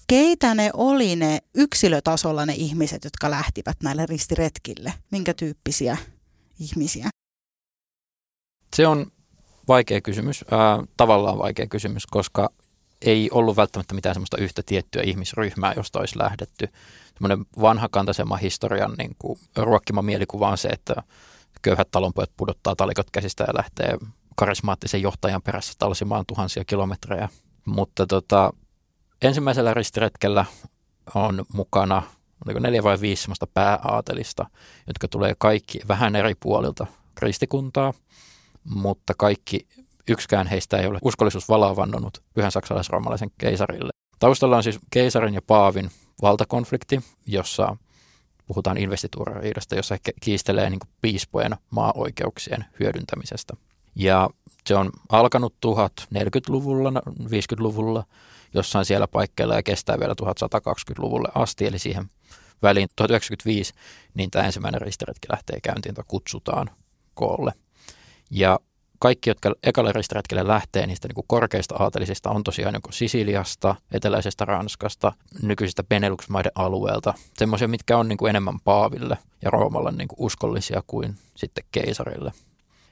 keitä 0.08 0.54
ne 0.54 0.70
oli 0.74 1.16
ne 1.16 1.38
yksilötasolla 1.54 2.46
ne 2.46 2.54
ihmiset, 2.54 3.04
jotka 3.04 3.30
lähtivät 3.30 3.76
näille 3.82 4.06
ristiretkille? 4.06 4.92
Minkä 5.10 5.34
tyyppisiä 5.34 5.96
ihmisiä? 6.60 7.10
Se 8.76 8.86
on 8.86 9.06
vaikea 9.68 10.00
kysymys, 10.00 10.44
äh, 10.52 10.88
tavallaan 10.96 11.38
vaikea 11.38 11.66
kysymys, 11.66 12.06
koska 12.06 12.50
ei 13.02 13.30
ollut 13.32 13.56
välttämättä 13.56 13.94
mitään 13.94 14.14
semmoista 14.14 14.36
yhtä 14.36 14.62
tiettyä 14.66 15.02
ihmisryhmää, 15.02 15.72
josta 15.76 15.98
olisi 15.98 16.18
lähdetty. 16.18 16.68
Semmoinen 17.14 17.46
vanhakantaisemma 17.60 18.36
historian 18.36 18.94
niin 18.98 19.16
kuin, 19.18 19.38
ruokkima 19.56 20.02
mielikuva 20.02 20.48
on 20.48 20.58
se, 20.58 20.68
että 20.68 20.94
köyhät 21.62 21.90
talonpojat 21.90 22.30
pudottaa 22.36 22.76
talikot 22.76 23.10
käsistä 23.10 23.44
ja 23.44 23.54
lähtee 23.56 23.98
karismaattisen 24.36 25.02
johtajan 25.02 25.42
perässä 25.42 25.72
talsimaan 25.78 26.24
tuhansia 26.26 26.64
kilometrejä. 26.64 27.28
Mutta 27.64 28.06
tota, 28.06 28.52
ensimmäisellä 29.22 29.74
ristiretkellä 29.74 30.44
on 31.14 31.44
mukana 31.52 32.02
oliko 32.46 32.60
neljä 32.60 32.82
vai 32.82 33.00
viisi 33.00 33.22
sellaista 33.22 33.46
pääaatelista, 33.46 34.46
jotka 34.86 35.08
tulee 35.08 35.34
kaikki 35.38 35.80
vähän 35.88 36.16
eri 36.16 36.34
puolilta 36.40 36.86
kristikuntaa, 37.14 37.94
mutta 38.64 39.14
kaikki 39.18 39.66
yksikään 40.08 40.46
heistä 40.46 40.76
ei 40.76 40.86
ole 40.86 40.98
uskollisuusvalaa 41.02 41.76
vannonut 41.76 42.22
pyhän 42.34 42.52
saksalais-roomalaisen 42.52 43.30
keisarille. 43.38 43.90
Taustalla 44.18 44.56
on 44.56 44.62
siis 44.62 44.78
keisarin 44.90 45.34
ja 45.34 45.42
paavin 45.42 45.90
valtakonflikti, 46.22 47.00
jossa 47.26 47.76
puhutaan 48.46 48.78
investituurariidasta, 48.78 49.74
jossa 49.74 49.94
he 49.94 50.12
kiistelee 50.20 50.70
niin 50.70 50.80
piispojen 51.00 51.56
maa-oikeuksien 51.70 52.64
hyödyntämisestä. 52.80 53.54
Ja 53.94 54.30
se 54.68 54.74
on 54.74 54.90
alkanut 55.08 55.54
1040-luvulla, 55.66 56.90
50-luvulla 57.20 58.04
jossain 58.54 58.84
siellä 58.84 59.08
paikkeilla 59.08 59.54
ja 59.54 59.62
kestää 59.62 59.98
vielä 59.98 60.14
1120-luvulle 60.22 61.28
asti, 61.34 61.66
eli 61.66 61.78
siihen 61.78 62.10
väliin 62.62 62.88
1995, 62.96 63.74
niin 64.14 64.30
tämä 64.30 64.44
ensimmäinen 64.44 64.80
ristiretki 64.80 65.28
lähtee 65.30 65.60
käyntiin 65.60 65.94
tai 65.94 66.04
kutsutaan 66.08 66.70
koolle. 67.14 67.52
Ja 68.30 68.58
kaikki, 68.98 69.30
jotka 69.30 69.54
ekalle 69.62 69.92
ristiretkelle 69.92 70.46
lähtee 70.46 70.86
niistä 70.86 71.08
niin 71.08 71.24
korkeista 71.26 71.74
aatelisista, 71.78 72.30
on 72.30 72.44
tosiaan 72.44 72.74
joko 72.74 72.92
Sisiliasta, 72.92 73.74
eteläisestä 73.92 74.44
Ranskasta, 74.44 75.12
nykyisistä 75.42 75.84
Benelux-maiden 75.84 76.52
alueelta. 76.54 77.14
Semmoisia, 77.38 77.68
mitkä 77.68 77.98
on 77.98 78.08
niin 78.08 78.28
enemmän 78.28 78.60
Paaville 78.60 79.18
ja 79.42 79.50
Roomalle 79.50 79.92
niin 79.92 80.08
kuin 80.08 80.26
uskollisia 80.26 80.82
kuin 80.86 81.14
sitten 81.36 81.64
keisarille. 81.72 82.32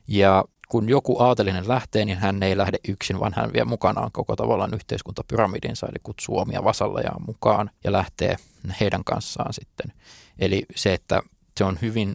Ja 0.09 0.45
kun 0.69 0.89
joku 0.89 1.23
aatelinen 1.23 1.69
lähtee, 1.69 2.05
niin 2.05 2.19
hän 2.19 2.43
ei 2.43 2.57
lähde 2.57 2.79
yksin, 2.89 3.21
vaan 3.21 3.33
hän 3.37 3.53
vie 3.53 3.65
mukanaan 3.65 4.13
koko 4.13 4.37
tavallaan 4.37 4.75
yhteiskuntapyramidinsa, 4.75 5.87
eli 5.87 5.99
kutsuu 6.03 6.39
omia 6.39 6.65
vasallejaan 6.65 7.23
mukaan 7.27 7.71
ja 7.85 7.93
lähtee 7.93 8.37
heidän 8.81 9.05
kanssaan 9.05 9.53
sitten. 9.53 9.93
Eli 10.39 10.67
se, 10.75 10.95
että 10.95 11.23
se 11.59 11.65
on 11.65 11.79
hyvin, 11.83 12.15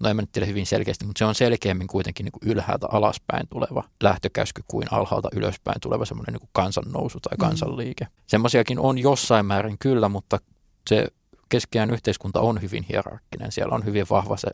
no 0.00 0.08
en 0.08 0.16
mä 0.16 0.22
nyt 0.22 0.32
tiedä 0.32 0.46
hyvin 0.46 0.66
selkeästi, 0.66 1.04
mutta 1.04 1.18
se 1.18 1.24
on 1.24 1.34
selkeämmin 1.34 1.86
kuitenkin 1.86 2.24
niin 2.24 2.32
kuin 2.32 2.52
ylhäältä 2.52 2.86
alaspäin 2.90 3.48
tuleva 3.48 3.84
lähtökäsky 4.02 4.62
kuin 4.68 4.86
alhaalta 4.90 5.28
ylöspäin 5.32 5.80
tuleva 5.80 6.04
semmoinen 6.04 6.32
niin 6.32 6.40
kuin 6.40 6.50
kansannousu 6.52 7.20
tai 7.20 7.36
mm. 7.36 7.40
kansanliike. 7.40 8.04
Mm. 8.04 8.10
Semmoisiakin 8.26 8.78
on 8.78 8.98
jossain 8.98 9.46
määrin 9.46 9.78
kyllä, 9.78 10.08
mutta 10.08 10.38
se 10.90 11.06
keskeään 11.48 11.90
yhteiskunta 11.90 12.40
on 12.40 12.62
hyvin 12.62 12.86
hierarkkinen. 12.88 13.52
Siellä 13.52 13.74
on 13.74 13.84
hyvin 13.84 14.06
vahva 14.10 14.36
se 14.36 14.48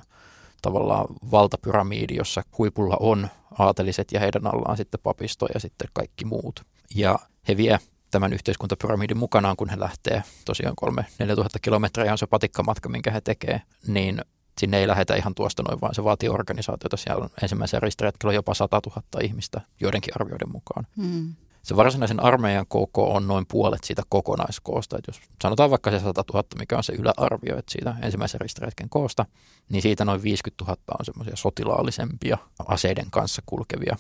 tavallaan 0.63 1.07
valtapyramiidi, 1.31 2.15
jossa 2.15 2.43
huipulla 2.59 2.97
on 3.01 3.29
aateliset 3.59 4.13
ja 4.13 4.21
heidän 4.21 4.47
allaan 4.47 4.77
sitten 4.77 5.01
papisto 5.03 5.47
ja 5.55 5.61
sitten 5.61 5.89
kaikki 5.93 6.25
muut. 6.25 6.61
Ja 6.95 7.19
he 7.49 7.57
vie 7.57 7.79
tämän 8.11 8.33
yhteiskuntapyramidin 8.33 9.19
mukanaan, 9.19 9.57
kun 9.57 9.69
he 9.69 9.81
lähtee 9.81 10.23
tosiaan 10.45 10.77
kolme 10.77 11.07
4000 11.19 11.59
kilometriä 11.59 12.13
on 12.13 12.19
se 12.19 12.27
patikkamatka, 12.27 12.89
minkä 12.89 13.11
he 13.11 13.21
tekee, 13.21 13.63
niin 13.87 14.21
sinne 14.61 14.79
ei 14.79 14.89
lähetä 14.89 15.15
ihan 15.15 15.35
tuosta 15.35 15.63
noin, 15.63 15.81
vaan 15.81 15.95
se 15.95 16.05
vaatii 16.05 16.29
organisaatiota. 16.29 16.97
Siellä 16.97 17.25
on 17.25 17.31
ensimmäisen 17.43 17.83
ristiretkellä 17.83 18.33
jopa 18.33 18.55
100 18.55 18.81
000 18.87 19.03
ihmistä 19.23 19.61
joidenkin 19.81 20.15
arvioiden 20.17 20.53
mukaan. 20.53 20.87
Mm 20.97 21.35
se 21.66 21.76
varsinaisen 21.76 22.23
armeijan 22.23 22.66
koko 22.68 23.14
on 23.14 23.26
noin 23.28 23.46
puolet 23.50 23.85
siitä 23.85 24.02
kokonaiskoosta. 24.08 24.99
Että 24.99 25.11
jos 25.11 25.20
sanotaan 25.42 25.70
vaikka 25.70 25.90
se 25.90 26.00
100 26.00 26.25
000, 26.32 26.44
mikä 26.58 26.76
on 26.76 26.85
se 26.85 26.92
yläarvio 26.92 27.58
että 27.58 27.73
siitä 27.73 27.94
ensimmäisen 28.02 28.40
ristiretken 28.40 28.88
koosta, 28.88 29.26
niin 29.68 29.82
siitä 29.82 30.04
noin 30.04 30.23
50 30.23 30.64
000 30.64 30.76
on 30.99 31.04
semmoisia 31.04 31.37
sotilaallisempia 31.37 32.38
aseiden 32.66 33.06
kanssa 33.11 33.42
kulkevia 33.46 33.96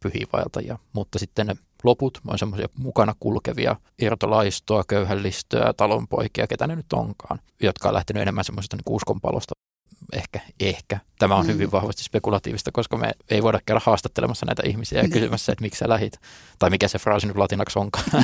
pyhiinvaeltajia. 0.00 0.78
Mutta 0.92 1.18
sitten 1.18 1.46
ne 1.46 1.56
loput 1.84 2.20
on 2.26 2.38
semmoisia 2.38 2.68
mukana 2.78 3.14
kulkevia 3.20 3.76
irtolaistoa, 3.98 4.84
köyhällistöä, 4.88 5.72
talonpoikia, 5.76 6.46
ketä 6.46 6.66
ne 6.66 6.76
nyt 6.76 6.92
onkaan, 6.92 7.38
jotka 7.62 7.88
on 7.88 7.94
lähtenyt 7.94 8.22
enemmän 8.22 8.44
semmoisesta 8.44 8.76
niin 8.76 8.94
uskonpalosta 8.96 9.65
ehkä, 10.12 10.40
ehkä. 10.60 10.98
Tämä 11.18 11.36
on 11.36 11.46
mm. 11.46 11.52
hyvin 11.52 11.72
vahvasti 11.72 12.04
spekulatiivista, 12.04 12.72
koska 12.72 12.96
me 12.96 13.12
ei 13.30 13.42
voida 13.42 13.60
käydä 13.66 13.80
haastattelemassa 13.84 14.46
näitä 14.46 14.62
ihmisiä 14.66 14.98
ja 14.98 15.02
niin. 15.02 15.12
kysymässä, 15.12 15.52
että 15.52 15.62
miksi 15.62 15.78
sä 15.78 15.88
lähit, 15.88 16.20
tai 16.58 16.70
mikä 16.70 16.88
se 16.88 16.98
fraasi 16.98 17.26
nyt 17.26 17.36
latinaksi 17.36 17.78
onkaan. 17.78 18.04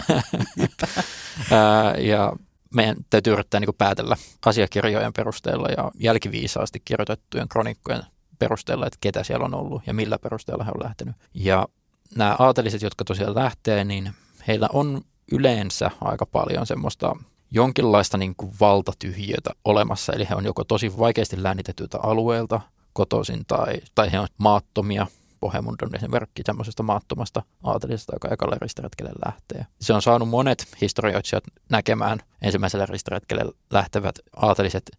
ja 2.11 2.33
meidän 2.75 2.97
täytyy 3.11 3.33
yrittää 3.33 3.61
niin 3.61 3.75
päätellä 3.79 4.17
asiakirjojen 4.47 5.13
perusteella 5.13 5.69
ja 5.69 5.91
jälkiviisaasti 5.95 6.83
kirjoitettujen 6.85 7.49
kronikkojen 7.49 8.03
perusteella, 8.39 8.87
että 8.87 8.99
ketä 9.01 9.25
siellä 9.25 9.45
on 9.45 9.55
ollut 9.55 9.83
ja 9.87 9.95
millä 9.95 10.19
perusteella 10.19 10.65
he 10.65 10.71
on 10.75 10.85
lähtenyt. 10.85 11.17
Ja 11.35 11.69
nämä 12.17 12.37
aateliset, 12.39 12.83
jotka 12.83 13.05
tosiaan 13.05 13.35
lähtee, 13.35 13.85
niin 13.85 14.13
heillä 14.49 14.69
on 14.73 15.01
yleensä 15.33 15.91
aika 16.01 16.27
paljon 16.27 16.67
semmoista 16.67 17.17
jonkinlaista 17.53 18.19
niin 18.19 18.35
kuin 18.37 18.53
valtatyhjiötä 18.61 19.51
olemassa, 19.65 20.13
eli 20.13 20.29
he 20.31 20.35
on 20.35 20.45
joko 20.45 20.65
tosi 20.65 20.99
vaikeasti 20.99 21.43
läänitetyltä 21.43 21.99
alueelta 22.03 22.61
kotoisin 22.93 23.43
tai, 23.47 23.81
tai 23.95 24.13
he 24.13 24.19
on 24.19 24.29
maattomia. 24.39 25.07
Pohemund 25.41 25.77
on 25.83 25.95
esimerkki 25.95 26.43
semmoisesta 26.47 26.83
maattomasta 26.83 27.43
aatelisesta, 27.63 28.13
joka 28.15 28.29
ekalle 28.29 28.57
ristiretkelle 28.61 29.13
lähtee. 29.27 29.67
Se 29.81 29.93
on 29.93 30.03
saanut 30.03 30.29
monet 30.29 30.67
historioitsijat 30.81 31.45
näkemään 31.71 32.19
ensimmäiselle 32.43 32.87
ristiretkelle 32.87 33.53
lähtevät 33.71 34.19
aateliset 34.37 34.91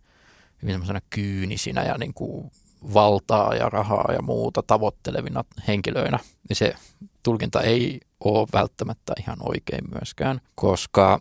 hyvin 0.62 0.82
kyynisinä 1.10 1.84
ja 1.84 1.98
niin 1.98 2.14
kuin 2.14 2.52
valtaa 2.94 3.56
ja 3.56 3.70
rahaa 3.70 4.14
ja 4.14 4.22
muuta 4.22 4.64
tavoittelevina 4.68 5.44
henkilöinä. 5.68 6.20
Ja 6.50 6.56
se 6.56 6.76
tulkinta 7.24 7.62
ei 7.62 8.00
ole 8.20 8.48
välttämättä 8.54 9.14
ihan 9.20 9.38
oikein 9.42 9.84
myöskään, 9.94 10.42
koska 10.56 11.20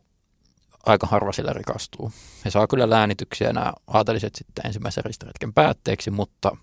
aika 0.86 1.06
harva 1.06 1.32
sillä 1.32 1.52
rikastuu. 1.52 2.12
He 2.44 2.50
saa 2.50 2.66
kyllä 2.66 2.90
läänityksiä 2.90 3.52
nämä 3.52 3.72
aateliset 3.86 4.34
sitten 4.34 4.66
ensimmäisen 4.66 5.04
ristiretken 5.04 5.52
päätteeksi, 5.52 6.10
mutta 6.10 6.56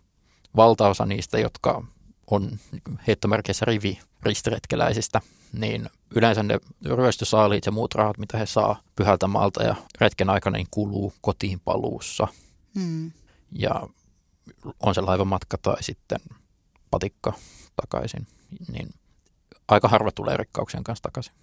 valtaosa 0.55 1.05
niistä, 1.05 1.39
jotka 1.39 1.83
on 2.31 2.59
heittomerkeissä 3.07 3.65
rivi 3.65 3.99
ristiretkeläisistä, 4.23 5.21
niin 5.53 5.89
yleensä 6.15 6.43
ne 6.43 6.59
ryöstösaaliit 6.85 7.65
ja 7.65 7.71
muut 7.71 7.95
rahat, 7.95 8.17
mitä 8.17 8.37
he 8.37 8.45
saa 8.45 8.81
pyhältä 8.95 9.27
maalta 9.27 9.63
ja 9.63 9.75
retken 10.01 10.29
aikana, 10.29 10.57
niin 10.57 10.67
kuluu 10.71 11.13
kotiin 11.21 11.59
paluussa. 11.59 12.27
Hmm. 12.79 13.11
Ja 13.51 13.87
on 14.79 14.95
se 14.95 15.01
laivamatka 15.01 15.57
tai 15.57 15.83
sitten 15.83 16.19
patikka 16.91 17.33
takaisin, 17.75 18.27
niin 18.71 18.89
aika 19.67 19.87
harva 19.87 20.11
tulee 20.11 20.37
rikkauksien 20.37 20.83
kanssa 20.83 21.03
takaisin. 21.03 21.33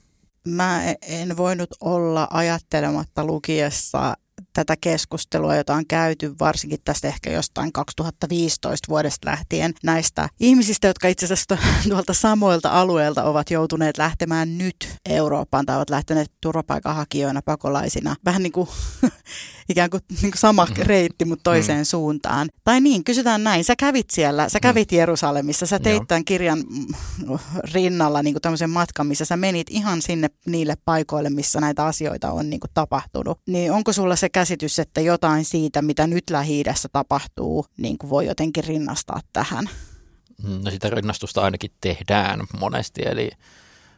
Mä 0.47 0.95
en 1.03 1.37
voinut 1.37 1.71
olla 1.81 2.29
ajattelematta 2.31 3.25
lukiessa 3.25 4.17
tätä 4.57 4.77
keskustelua, 4.81 5.57
jota 5.57 5.75
on 5.75 5.87
käyty 5.87 6.35
varsinkin 6.41 6.79
tästä 6.85 7.09
ehkä 7.09 7.31
jostain 7.31 7.73
2015 7.73 8.89
vuodesta 8.89 9.31
lähtien 9.31 9.75
näistä 9.83 10.29
ihmisistä, 10.41 10.87
jotka 10.87 11.09
itse 11.09 11.27
asiassa 11.27 11.59
tuolta 11.89 12.15
samoilta 12.15 12.71
alueilta 12.71 13.25
ovat 13.25 13.51
joutuneet 13.51 13.99
lähtemään 13.99 14.59
nyt 14.59 14.97
Eurooppaan 15.09 15.67
tai 15.67 15.77
ovat 15.77 15.91
lähteneet 15.91 16.33
turvapaikanhakijoina 16.41 17.43
pakolaisina. 17.43 18.17
Vähän 18.25 18.43
niin 18.43 18.53
kuin 18.53 18.69
ikään 19.69 19.91
kuin, 19.91 20.03
niin 20.09 20.31
kuin 20.33 20.39
sama 20.39 20.67
mm. 20.67 20.75
reitti, 20.79 21.25
mutta 21.25 21.43
toiseen 21.43 21.79
mm. 21.79 21.85
suuntaan. 21.85 22.49
Tai 22.65 22.81
niin, 22.81 23.05
kysytään 23.05 23.45
näin. 23.45 23.65
Sä 23.65 23.77
kävit 23.77 24.11
siellä, 24.11 24.49
sä 24.49 24.61
kävit 24.61 24.93
mm. 24.93 24.99
Jerusalemissa, 24.99 25.67
sä 25.67 25.79
teit 25.79 25.97
Joo. 25.97 26.05
tämän 26.09 26.25
kirjan 26.25 26.65
rinnalla 27.73 28.23
niin 28.23 28.35
kuin 28.35 28.43
tämmöisen 28.43 28.71
matkan, 28.71 29.07
missä 29.07 29.25
sä 29.25 29.37
menit 29.37 29.67
ihan 29.71 30.03
sinne 30.03 30.29
niille 30.47 30.75
paikoille, 30.85 31.31
missä 31.31 31.61
näitä 31.61 31.85
asioita 31.85 32.33
on 32.33 32.51
niin 32.51 32.61
kuin 32.61 32.71
tapahtunut. 32.75 33.41
Niin 33.47 33.73
onko 33.73 33.93
sulla 33.93 34.17
se 34.17 34.29
käsitys, 34.47 34.79
että 34.79 35.01
jotain 35.01 35.45
siitä, 35.45 35.83
mitä 35.83 36.07
nyt 36.07 36.31
lähi 36.31 36.65
tapahtuu, 36.93 37.67
niin 37.77 37.99
kuin 37.99 38.11
voi 38.11 38.27
jotenkin 38.27 38.65
rinnastaa 38.65 39.21
tähän? 39.33 39.71
No 40.65 40.71
sitä 40.71 40.91
rinnastusta 40.91 41.43
ainakin 41.43 41.71
tehdään 41.81 42.41
monesti, 42.61 43.03
eli 43.05 43.31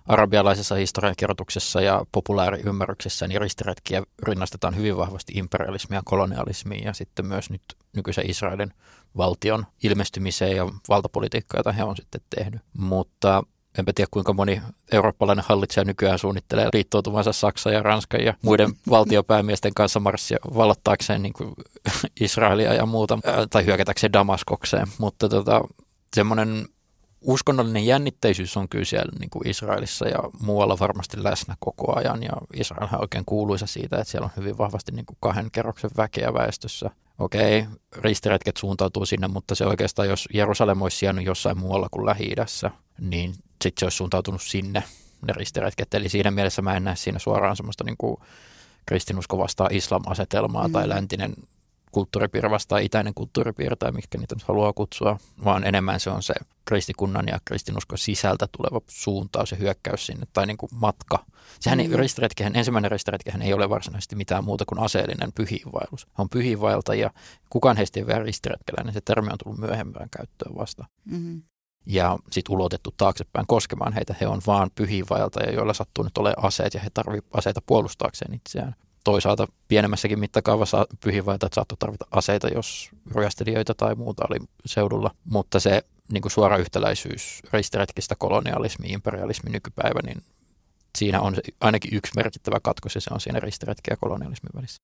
arabialaisessa 0.06 0.74
historiankirjoituksessa 0.74 1.80
ja 1.80 2.04
populaariymmärryksessä 2.12 3.28
niin 3.28 3.40
ristiretkiä 3.40 4.02
rinnastetaan 4.22 4.76
hyvin 4.76 4.96
vahvasti 4.96 5.32
imperialismiin 5.36 5.96
ja 5.96 6.02
kolonialismiin 6.04 6.84
ja 6.84 6.92
sitten 6.92 7.26
myös 7.26 7.50
nyt 7.50 7.62
nykyisen 7.96 8.30
Israelin 8.30 8.72
valtion 9.16 9.66
ilmestymiseen 9.82 10.56
ja 10.56 10.66
valtapolitiikkaan, 10.88 11.58
jota 11.58 11.72
he 11.72 11.84
on 11.84 11.96
sitten 11.96 12.20
tehnyt. 12.36 12.60
Mutta 12.78 13.42
enpä 13.78 13.92
tiedä 13.94 14.08
kuinka 14.10 14.32
moni 14.32 14.62
eurooppalainen 14.92 15.44
hallitsija 15.48 15.84
nykyään 15.84 16.18
suunnittelee 16.18 16.68
liittoutumansa 16.72 17.32
Saksan 17.32 17.72
ja 17.72 17.82
Ranskan 17.82 18.24
ja 18.24 18.34
muiden 18.42 18.70
valtiopäämiesten 18.90 19.74
kanssa 19.74 20.00
marssia 20.00 20.38
vallottaakseen 20.54 21.22
niin 21.22 21.32
kuin 21.32 21.52
Israelia 22.20 22.74
ja 22.74 22.86
muuta, 22.86 23.18
tai 23.50 23.66
hyökätäkseen 23.66 24.12
Damaskokseen. 24.12 24.86
Mutta 24.98 25.28
tota, 25.28 25.60
semmoinen 26.14 26.66
uskonnollinen 27.20 27.86
jännitteisyys 27.86 28.56
on 28.56 28.68
kyllä 28.68 28.84
siellä 28.84 29.12
niin 29.20 29.30
kuin 29.30 29.48
Israelissa 29.48 30.08
ja 30.08 30.18
muualla 30.40 30.76
varmasti 30.80 31.24
läsnä 31.24 31.56
koko 31.60 31.98
ajan. 31.98 32.22
Ja 32.22 32.32
Israel 32.54 32.88
on 32.92 33.00
oikein 33.00 33.24
kuuluisa 33.24 33.66
siitä, 33.66 33.96
että 33.96 34.10
siellä 34.10 34.24
on 34.24 34.42
hyvin 34.42 34.58
vahvasti 34.58 34.92
niin 34.92 35.06
kuin 35.06 35.16
kahden 35.20 35.50
kerroksen 35.50 35.90
väkeä 35.96 36.34
väestössä. 36.34 36.90
Okei, 37.18 37.66
ristiretket 37.96 38.56
suuntautuu 38.56 39.06
sinne, 39.06 39.28
mutta 39.28 39.54
se 39.54 39.66
oikeastaan, 39.66 40.08
jos 40.08 40.28
Jerusalem 40.34 40.82
olisi 40.82 40.96
sijainnut 40.96 41.24
jossain 41.24 41.58
muualla 41.58 41.88
kuin 41.90 42.06
lähi 42.06 42.32
niin 43.00 43.34
sitten 43.62 43.80
se 43.80 43.86
olisi 43.86 43.96
suuntautunut 43.96 44.42
sinne 44.42 44.82
ne 45.26 45.32
ristiretket. 45.32 45.94
Eli 45.94 46.08
siinä 46.08 46.30
mielessä 46.30 46.62
mä 46.62 46.76
en 46.76 46.84
näe 46.84 46.96
siinä 46.96 47.18
suoraan 47.18 47.56
semmoista 47.56 47.84
niin 47.84 47.96
kuin 47.98 48.16
kristinusko 48.86 49.38
vastaa 49.38 49.68
islam-asetelmaa 49.70 50.68
mm. 50.68 50.72
tai 50.72 50.88
läntinen 50.88 51.34
kulttuuripiirre 51.92 52.50
vastaan 52.50 52.82
itäinen 52.82 53.14
kulttuuripiirre 53.14 53.76
tai 53.76 53.92
mikä 53.92 54.18
niitä 54.18 54.34
nyt 54.34 54.48
haluaa 54.48 54.72
kutsua, 54.72 55.18
vaan 55.44 55.64
enemmän 55.64 56.00
se 56.00 56.10
on 56.10 56.22
se 56.22 56.34
kristikunnan 56.64 57.26
ja 57.28 57.38
kristinuskon 57.44 57.98
sisältä 57.98 58.48
tuleva 58.56 58.80
suuntaus 58.88 59.50
ja 59.50 59.56
hyökkäys 59.56 60.06
sinne 60.06 60.26
tai 60.32 60.46
niin 60.46 60.56
kuin 60.56 60.70
matka. 60.74 61.24
Sehän 61.60 61.78
mm. 61.78 61.92
ristiretkehän, 61.92 62.56
ensimmäinen 62.56 62.90
ristiretkehän 62.90 63.42
ei 63.42 63.52
ole 63.52 63.68
varsinaisesti 63.68 64.16
mitään 64.16 64.44
muuta 64.44 64.64
kuin 64.64 64.78
aseellinen 64.78 65.32
pyhiinvaellus. 65.32 66.06
He 66.06 66.22
on 66.22 66.28
pyhiinvaeltajia, 66.28 67.10
kukaan 67.50 67.76
heistä 67.76 68.00
ei 68.00 68.04
ole 68.04 68.18
ristiretkeläinen, 68.18 68.94
se 68.94 69.00
termi 69.00 69.28
on 69.32 69.38
tullut 69.44 69.60
myöhempään 69.60 70.08
käyttöön 70.10 70.54
vasta. 70.56 70.84
Mm. 71.04 71.42
Ja 71.86 72.18
sitten 72.30 72.54
ulotettu 72.54 72.94
taaksepäin 72.96 73.46
koskemaan 73.46 73.92
heitä. 73.92 74.14
He 74.20 74.26
on 74.26 74.40
vaan 74.46 74.70
pyhiinvaeltajia, 74.74 75.52
joilla 75.52 75.74
sattuu 75.74 76.04
nyt 76.04 76.18
olemaan 76.18 76.44
aseet 76.44 76.74
ja 76.74 76.80
he 76.80 76.90
tarvitsevat 76.94 77.36
aseita 77.36 77.60
puolustaakseen 77.66 78.34
itseään 78.34 78.74
toisaalta 79.04 79.46
pienemmässäkin 79.68 80.18
mittakaavassa 80.18 80.86
pyhiinvaeltajat 81.04 81.52
saattoi 81.52 81.76
tarvita 81.78 82.06
aseita, 82.10 82.48
jos 82.48 82.90
ryöstelijöitä 83.14 83.74
tai 83.74 83.94
muuta 83.94 84.24
oli 84.30 84.38
seudulla, 84.66 85.10
mutta 85.24 85.60
se 85.60 85.82
niin 86.12 86.22
kuin 86.22 86.32
suora 86.32 86.56
yhtäläisyys 86.56 87.42
ristiretkistä 87.52 88.14
kolonialismi, 88.18 88.86
imperialismi 88.88 89.50
nykypäivä, 89.50 90.00
niin 90.04 90.22
siinä 90.98 91.20
on 91.20 91.36
ainakin 91.60 91.94
yksi 91.94 92.12
merkittävä 92.16 92.60
katkos 92.62 92.94
ja 92.94 93.00
se 93.00 93.10
on 93.14 93.20
siinä 93.20 93.40
ristiretki 93.40 93.90
ja 93.90 93.96
kolonialismin 93.96 94.50
välissä. 94.54 94.82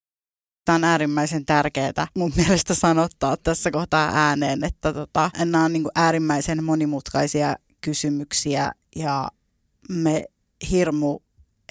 Tämä 0.64 0.76
on 0.76 0.84
äärimmäisen 0.84 1.46
tärkeää 1.46 2.06
mun 2.16 2.32
mielestä 2.36 2.74
sanottaa 2.74 3.36
tässä 3.36 3.70
kohtaa 3.70 4.10
ääneen, 4.14 4.64
että 4.64 4.92
tota, 4.92 5.30
nämä 5.38 5.64
on 5.64 5.72
niin 5.72 5.82
kuin 5.82 5.92
äärimmäisen 5.94 6.64
monimutkaisia 6.64 7.56
kysymyksiä 7.80 8.72
ja 8.96 9.28
me 9.88 10.24
hirmu 10.70 11.18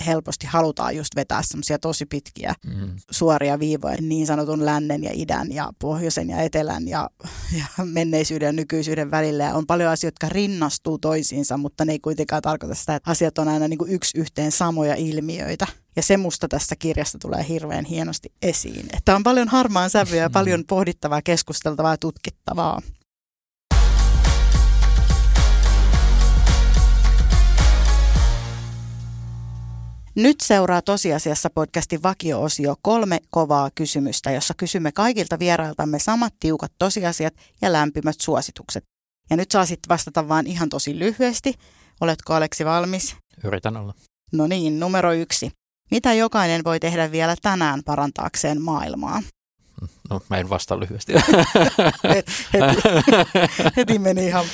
helposti 0.06 0.48
halutaan 0.48 0.96
just 0.96 1.16
vetää 1.16 1.42
semmoisia 1.44 1.80
tosi 1.80 2.06
pitkiä 2.06 2.54
mm. 2.66 2.96
suoria 3.12 3.60
viivoja 3.60 3.98
niin 4.02 4.28
sanotun 4.28 4.66
lännen 4.66 5.04
ja 5.04 5.10
idän 5.14 5.52
ja 5.52 5.70
pohjoisen 5.80 6.30
ja 6.30 6.42
etelän 6.42 6.88
ja, 6.88 7.10
ja 7.60 7.86
menneisyyden 7.86 8.46
ja 8.46 8.54
nykyisyyden 8.54 9.12
välillä. 9.12 9.44
Ja 9.44 9.56
on 9.56 9.68
paljon 9.68 9.90
asioita, 9.90 10.14
jotka 10.16 10.34
rinnastuu 10.34 10.98
toisiinsa, 10.98 11.58
mutta 11.58 11.86
ne 11.86 11.92
ei 11.92 12.00
kuitenkaan 12.00 12.42
tarkoita 12.42 12.76
sitä, 12.76 12.96
että 12.96 13.12
asiat 13.12 13.38
on 13.38 13.48
aina 13.48 13.68
niin 13.68 13.78
kuin 13.78 13.92
yksi 13.92 14.20
yhteen 14.20 14.52
samoja 14.52 14.96
ilmiöitä. 14.96 15.68
Ja 15.96 16.02
se 16.02 16.18
musta 16.18 16.48
tässä 16.48 16.76
kirjasta 16.76 17.18
tulee 17.22 17.46
hirveän 17.50 17.86
hienosti 17.86 18.32
esiin. 18.42 18.86
Että 18.98 19.16
on 19.16 19.24
paljon 19.24 19.48
harmaan 19.48 19.90
sävyä 19.90 20.22
ja 20.22 20.30
paljon 20.30 20.64
pohdittavaa, 20.70 21.22
keskusteltavaa 21.22 21.94
ja 21.94 21.98
tutkittavaa. 21.98 22.82
Nyt 30.16 30.40
seuraa 30.42 30.82
tosiasiassa 30.82 31.50
podcastin 31.50 32.04
vakio-osio 32.04 32.76
kolme 32.82 33.20
kovaa 33.30 33.70
kysymystä, 33.76 34.32
jossa 34.32 34.54
kysymme 34.58 34.92
kaikilta 34.92 35.40
vierailtamme 35.40 36.00
samat 36.00 36.34
tiukat 36.40 36.72
tosiasiat 36.80 37.34
ja 37.62 37.74
lämpimät 37.74 38.16
suositukset. 38.22 38.84
Ja 39.30 39.38
nyt 39.38 39.52
saa 39.52 39.66
sitten 39.66 39.90
vastata 39.90 40.28
vaan 40.28 40.48
ihan 40.48 40.70
tosi 40.70 41.00
lyhyesti. 41.00 41.54
Oletko 42.02 42.34
Aleksi 42.34 42.66
valmis? 42.66 43.16
Yritän 43.44 43.78
olla. 43.78 43.94
No 44.32 44.48
niin, 44.48 44.80
numero 44.80 45.14
yksi. 45.14 45.52
Mitä 45.92 46.14
jokainen 46.14 46.64
voi 46.64 46.80
tehdä 46.80 47.12
vielä 47.12 47.36
tänään 47.42 47.82
parantaakseen 47.86 48.62
maailmaa? 48.62 49.22
No 50.10 50.22
mä 50.30 50.38
en 50.38 50.50
vastaa 50.50 50.80
lyhyesti. 50.80 51.14
heti, 52.16 52.32
heti 53.78 54.00
meni 54.00 54.28
ihan... 54.28 54.46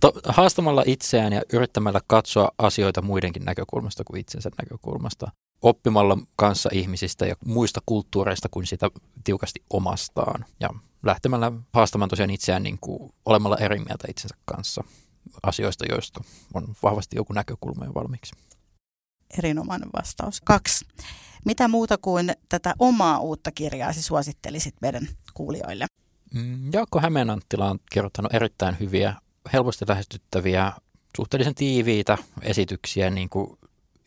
To, 0.00 0.12
haastamalla 0.24 0.82
itseään 0.86 1.32
ja 1.32 1.42
yrittämällä 1.52 2.00
katsoa 2.06 2.50
asioita 2.58 3.02
muidenkin 3.02 3.44
näkökulmasta 3.44 4.04
kuin 4.04 4.20
itsensä 4.20 4.50
näkökulmasta. 4.62 5.30
Oppimalla 5.62 6.18
kanssa 6.36 6.68
ihmisistä 6.72 7.26
ja 7.26 7.34
muista 7.44 7.80
kulttuureista 7.86 8.48
kuin 8.50 8.66
sitä 8.66 8.90
tiukasti 9.24 9.62
omastaan. 9.70 10.44
Ja 10.60 10.70
lähtemällä 11.02 11.52
haastamaan 11.72 12.08
tosiaan 12.08 12.30
itseään 12.30 12.62
niin 12.62 12.78
kuin 12.80 13.12
olemalla 13.24 13.56
eri 13.56 13.78
mieltä 13.78 14.08
itsensä 14.08 14.34
kanssa 14.44 14.84
asioista, 15.42 15.84
joista 15.90 16.20
on 16.54 16.74
vahvasti 16.82 17.16
joku 17.16 17.32
näkökulma 17.32 17.84
jo 17.84 17.94
valmiiksi. 17.94 18.34
Erinomainen 19.38 19.88
vastaus. 19.96 20.40
Kaksi. 20.40 20.84
Mitä 21.44 21.68
muuta 21.68 21.98
kuin 21.98 22.32
tätä 22.48 22.74
omaa 22.78 23.18
uutta 23.18 23.52
kirjaasi 23.52 24.02
suosittelisit 24.02 24.74
meidän 24.80 25.08
kuulijoille? 25.34 25.86
Mm, 26.34 26.70
Jaakko 26.72 27.00
Hämeenanttila 27.00 27.70
on 27.70 27.78
kirjoittanut 27.90 28.34
erittäin 28.34 28.76
hyviä, 28.80 29.14
helposti 29.52 29.84
lähestyttäviä, 29.88 30.72
suhteellisen 31.16 31.54
tiiviitä 31.54 32.18
esityksiä 32.42 33.10
niin 33.10 33.28
kuin 33.28 33.58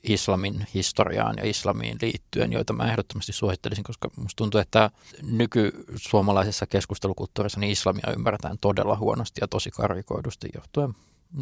islamin 0.03 0.67
historiaan 0.73 1.35
ja 1.37 1.49
islamiin 1.49 1.97
liittyen, 2.01 2.53
joita 2.53 2.73
mä 2.73 2.91
ehdottomasti 2.91 3.33
suosittelisin, 3.33 3.83
koska 3.83 4.09
musta 4.15 4.37
tuntuu, 4.37 4.59
että 4.61 4.91
nyky-suomalaisessa 5.21 6.67
keskustelukulttuurissa 6.67 7.59
niin 7.59 7.71
islamia 7.71 8.13
ymmärretään 8.13 8.57
todella 8.61 8.97
huonosti 8.97 9.41
ja 9.41 9.47
tosi 9.47 9.71
karikoidusti 9.71 10.49
johtuen 10.55 10.93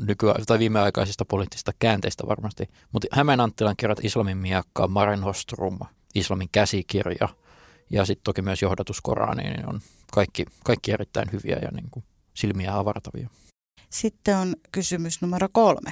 nykyä- 0.06 0.36
tai 0.48 0.60
viimeaikaisista 0.60 1.26
poliittisista 1.26 1.72
käänteistä 1.80 2.28
varmasti. 2.28 2.70
Mutta 2.92 3.08
Hämeen 3.12 3.40
Anttilan 3.40 3.76
kirjat 3.78 4.06
Islamin 4.06 4.38
miakka, 4.38 4.88
Maren 4.88 5.24
Hostrum, 5.24 5.80
Islamin 6.16 6.50
käsikirja 6.52 7.30
ja 7.90 8.06
sitten 8.06 8.24
toki 8.24 8.42
myös 8.42 8.62
johdatus 8.62 9.02
Koraniin 9.02 9.54
niin 9.54 9.70
on 9.70 9.82
kaikki, 10.14 10.46
kaikki 10.64 10.92
erittäin 10.92 11.32
hyviä 11.32 11.60
ja 11.62 11.72
niin 11.72 11.90
kuin 11.92 12.06
silmiä 12.34 12.78
avartavia. 12.78 13.30
Sitten 13.90 14.38
on 14.38 14.56
kysymys 14.72 15.22
numero 15.22 15.48
kolme. 15.52 15.92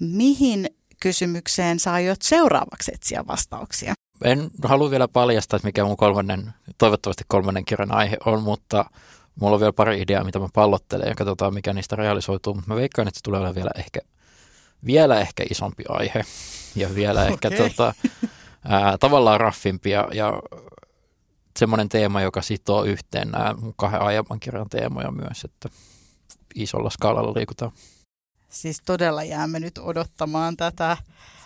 Mihin 0.00 0.70
kysymykseen 1.00 1.78
sä 1.80 1.92
aiot 1.92 2.22
seuraavaksi 2.22 2.92
etsiä 2.94 3.24
vastauksia? 3.26 3.94
En 4.24 4.50
halua 4.64 4.90
vielä 4.90 5.08
paljastaa, 5.08 5.60
mikä 5.62 5.84
mun 5.84 5.96
kolmannen, 5.96 6.54
toivottavasti 6.78 7.24
kolmannen 7.28 7.64
kirjan 7.64 7.94
aihe 7.94 8.16
on, 8.24 8.42
mutta 8.42 8.84
mulla 9.40 9.54
on 9.54 9.60
vielä 9.60 9.72
pari 9.72 10.02
ideaa, 10.02 10.24
mitä 10.24 10.38
mä 10.38 10.48
pallottelen 10.54 11.08
ja 11.08 11.14
katsotaan, 11.14 11.54
mikä 11.54 11.72
niistä 11.72 11.96
realisoituu. 11.96 12.54
Mutta 12.54 12.70
mä 12.70 12.76
veikkaan, 12.76 13.08
että 13.08 13.18
se 13.18 13.22
tulee 13.22 13.38
olemaan 13.38 13.54
vielä 13.54 13.70
ehkä, 13.76 14.00
vielä 14.86 15.20
ehkä 15.20 15.44
isompi 15.50 15.84
aihe 15.88 16.24
ja 16.74 16.94
vielä 16.94 17.22
okay. 17.22 17.32
ehkä 17.32 17.50
tota, 17.50 17.94
ää, 18.64 18.98
tavallaan 18.98 19.40
raffimpi 19.40 19.90
ja, 19.90 20.08
ja 20.12 20.42
semmoinen 21.58 21.88
teema, 21.88 22.22
joka 22.22 22.42
sitoo 22.42 22.84
yhteen 22.84 23.30
nämä 23.30 23.54
kahden 23.76 24.00
aiemman 24.00 24.40
kirjan 24.40 24.68
teemoja 24.68 25.10
myös, 25.10 25.44
että 25.44 25.68
isolla 26.56 26.90
skaalalla 26.90 27.34
liikutaan. 27.34 27.72
Siis 28.48 28.82
todella 28.84 29.24
jäämme 29.24 29.60
nyt 29.60 29.78
odottamaan 29.78 30.56
tätä 30.56 30.96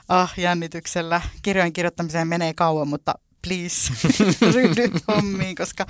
ah, 0.09 0.33
jännityksellä. 0.37 1.21
Kirjojen 1.43 1.73
kirjoittamiseen 1.73 2.29
menee 2.29 2.55
kauan, 2.55 2.89
mutta 2.89 3.15
please 3.47 3.93
ryhdy 4.55 4.91
hommiin, 5.09 5.57
koska 5.57 5.87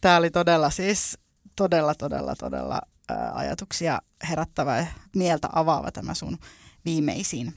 tämä 0.00 0.16
oli 0.16 0.30
todella 0.30 0.70
siis 0.70 1.18
todella, 1.56 1.94
todella, 1.94 2.34
todella 2.36 2.80
ää, 3.08 3.32
ajatuksia 3.34 4.02
herättävä 4.28 4.76
ja 4.76 4.86
mieltä 5.16 5.48
avaava 5.52 5.92
tämä 5.92 6.14
sun 6.14 6.38
viimeisin. 6.84 7.54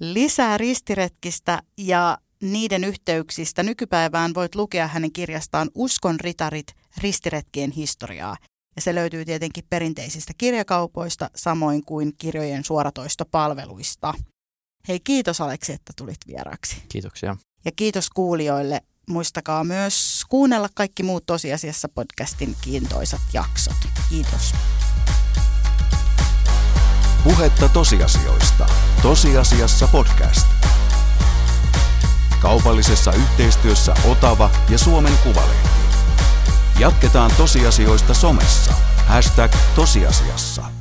Lisää 0.00 0.59
ristiretkistä 0.59 1.62
ja 1.78 2.18
niiden 2.42 2.85
yhteyksistä 2.85 3.62
nykypäivään 3.62 4.35
voit 4.35 4.54
lukea 4.54 4.87
hänen 4.87 5.12
kirjastaan 5.12 5.70
Uskon 5.74 6.20
ritarit, 6.20 6.66
ristiretkien 7.02 7.70
historiaa. 7.70 8.37
Ja 8.76 8.83
se 8.83 8.94
löytyy 8.94 9.24
tietenkin 9.24 9.64
perinteisistä 9.70 10.33
kirjakaupoista, 10.38 11.31
samoin 11.35 11.85
kuin 11.85 12.12
kirjojen 12.18 12.64
suoratoistopalveluista. 12.64 14.14
Hei, 14.88 15.00
kiitos 15.00 15.40
Aleksi, 15.40 15.72
että 15.72 15.92
tulit 15.96 16.20
vieraksi. 16.26 16.76
Kiitoksia. 16.88 17.37
Ja 17.64 17.72
kiitos 17.76 18.11
kuulijoille 18.11 18.83
muistakaa 19.09 19.64
myös 19.64 20.25
kuunnella 20.29 20.68
kaikki 20.75 21.03
muut 21.03 21.27
tosiasiassa 21.27 21.88
podcastin 21.88 22.57
kiintoisat 22.61 23.21
jaksot. 23.33 23.77
Kiitos. 24.11 24.55
Puhetta 27.25 27.68
tosiasioista. 27.68 28.66
Tosiasiassa 29.03 29.88
podcast. 29.88 30.47
Kaupallisessa 32.40 33.12
yhteistyössä 33.12 33.94
Otava 34.05 34.51
ja 34.68 34.79
Suomen 34.79 35.18
Kuvalehti. 35.25 35.68
Jatketaan 36.79 37.31
tosiasioista 37.37 38.14
somessa. 38.14 38.73
Hashtag 39.07 39.53
tosiasiassa. 39.75 40.78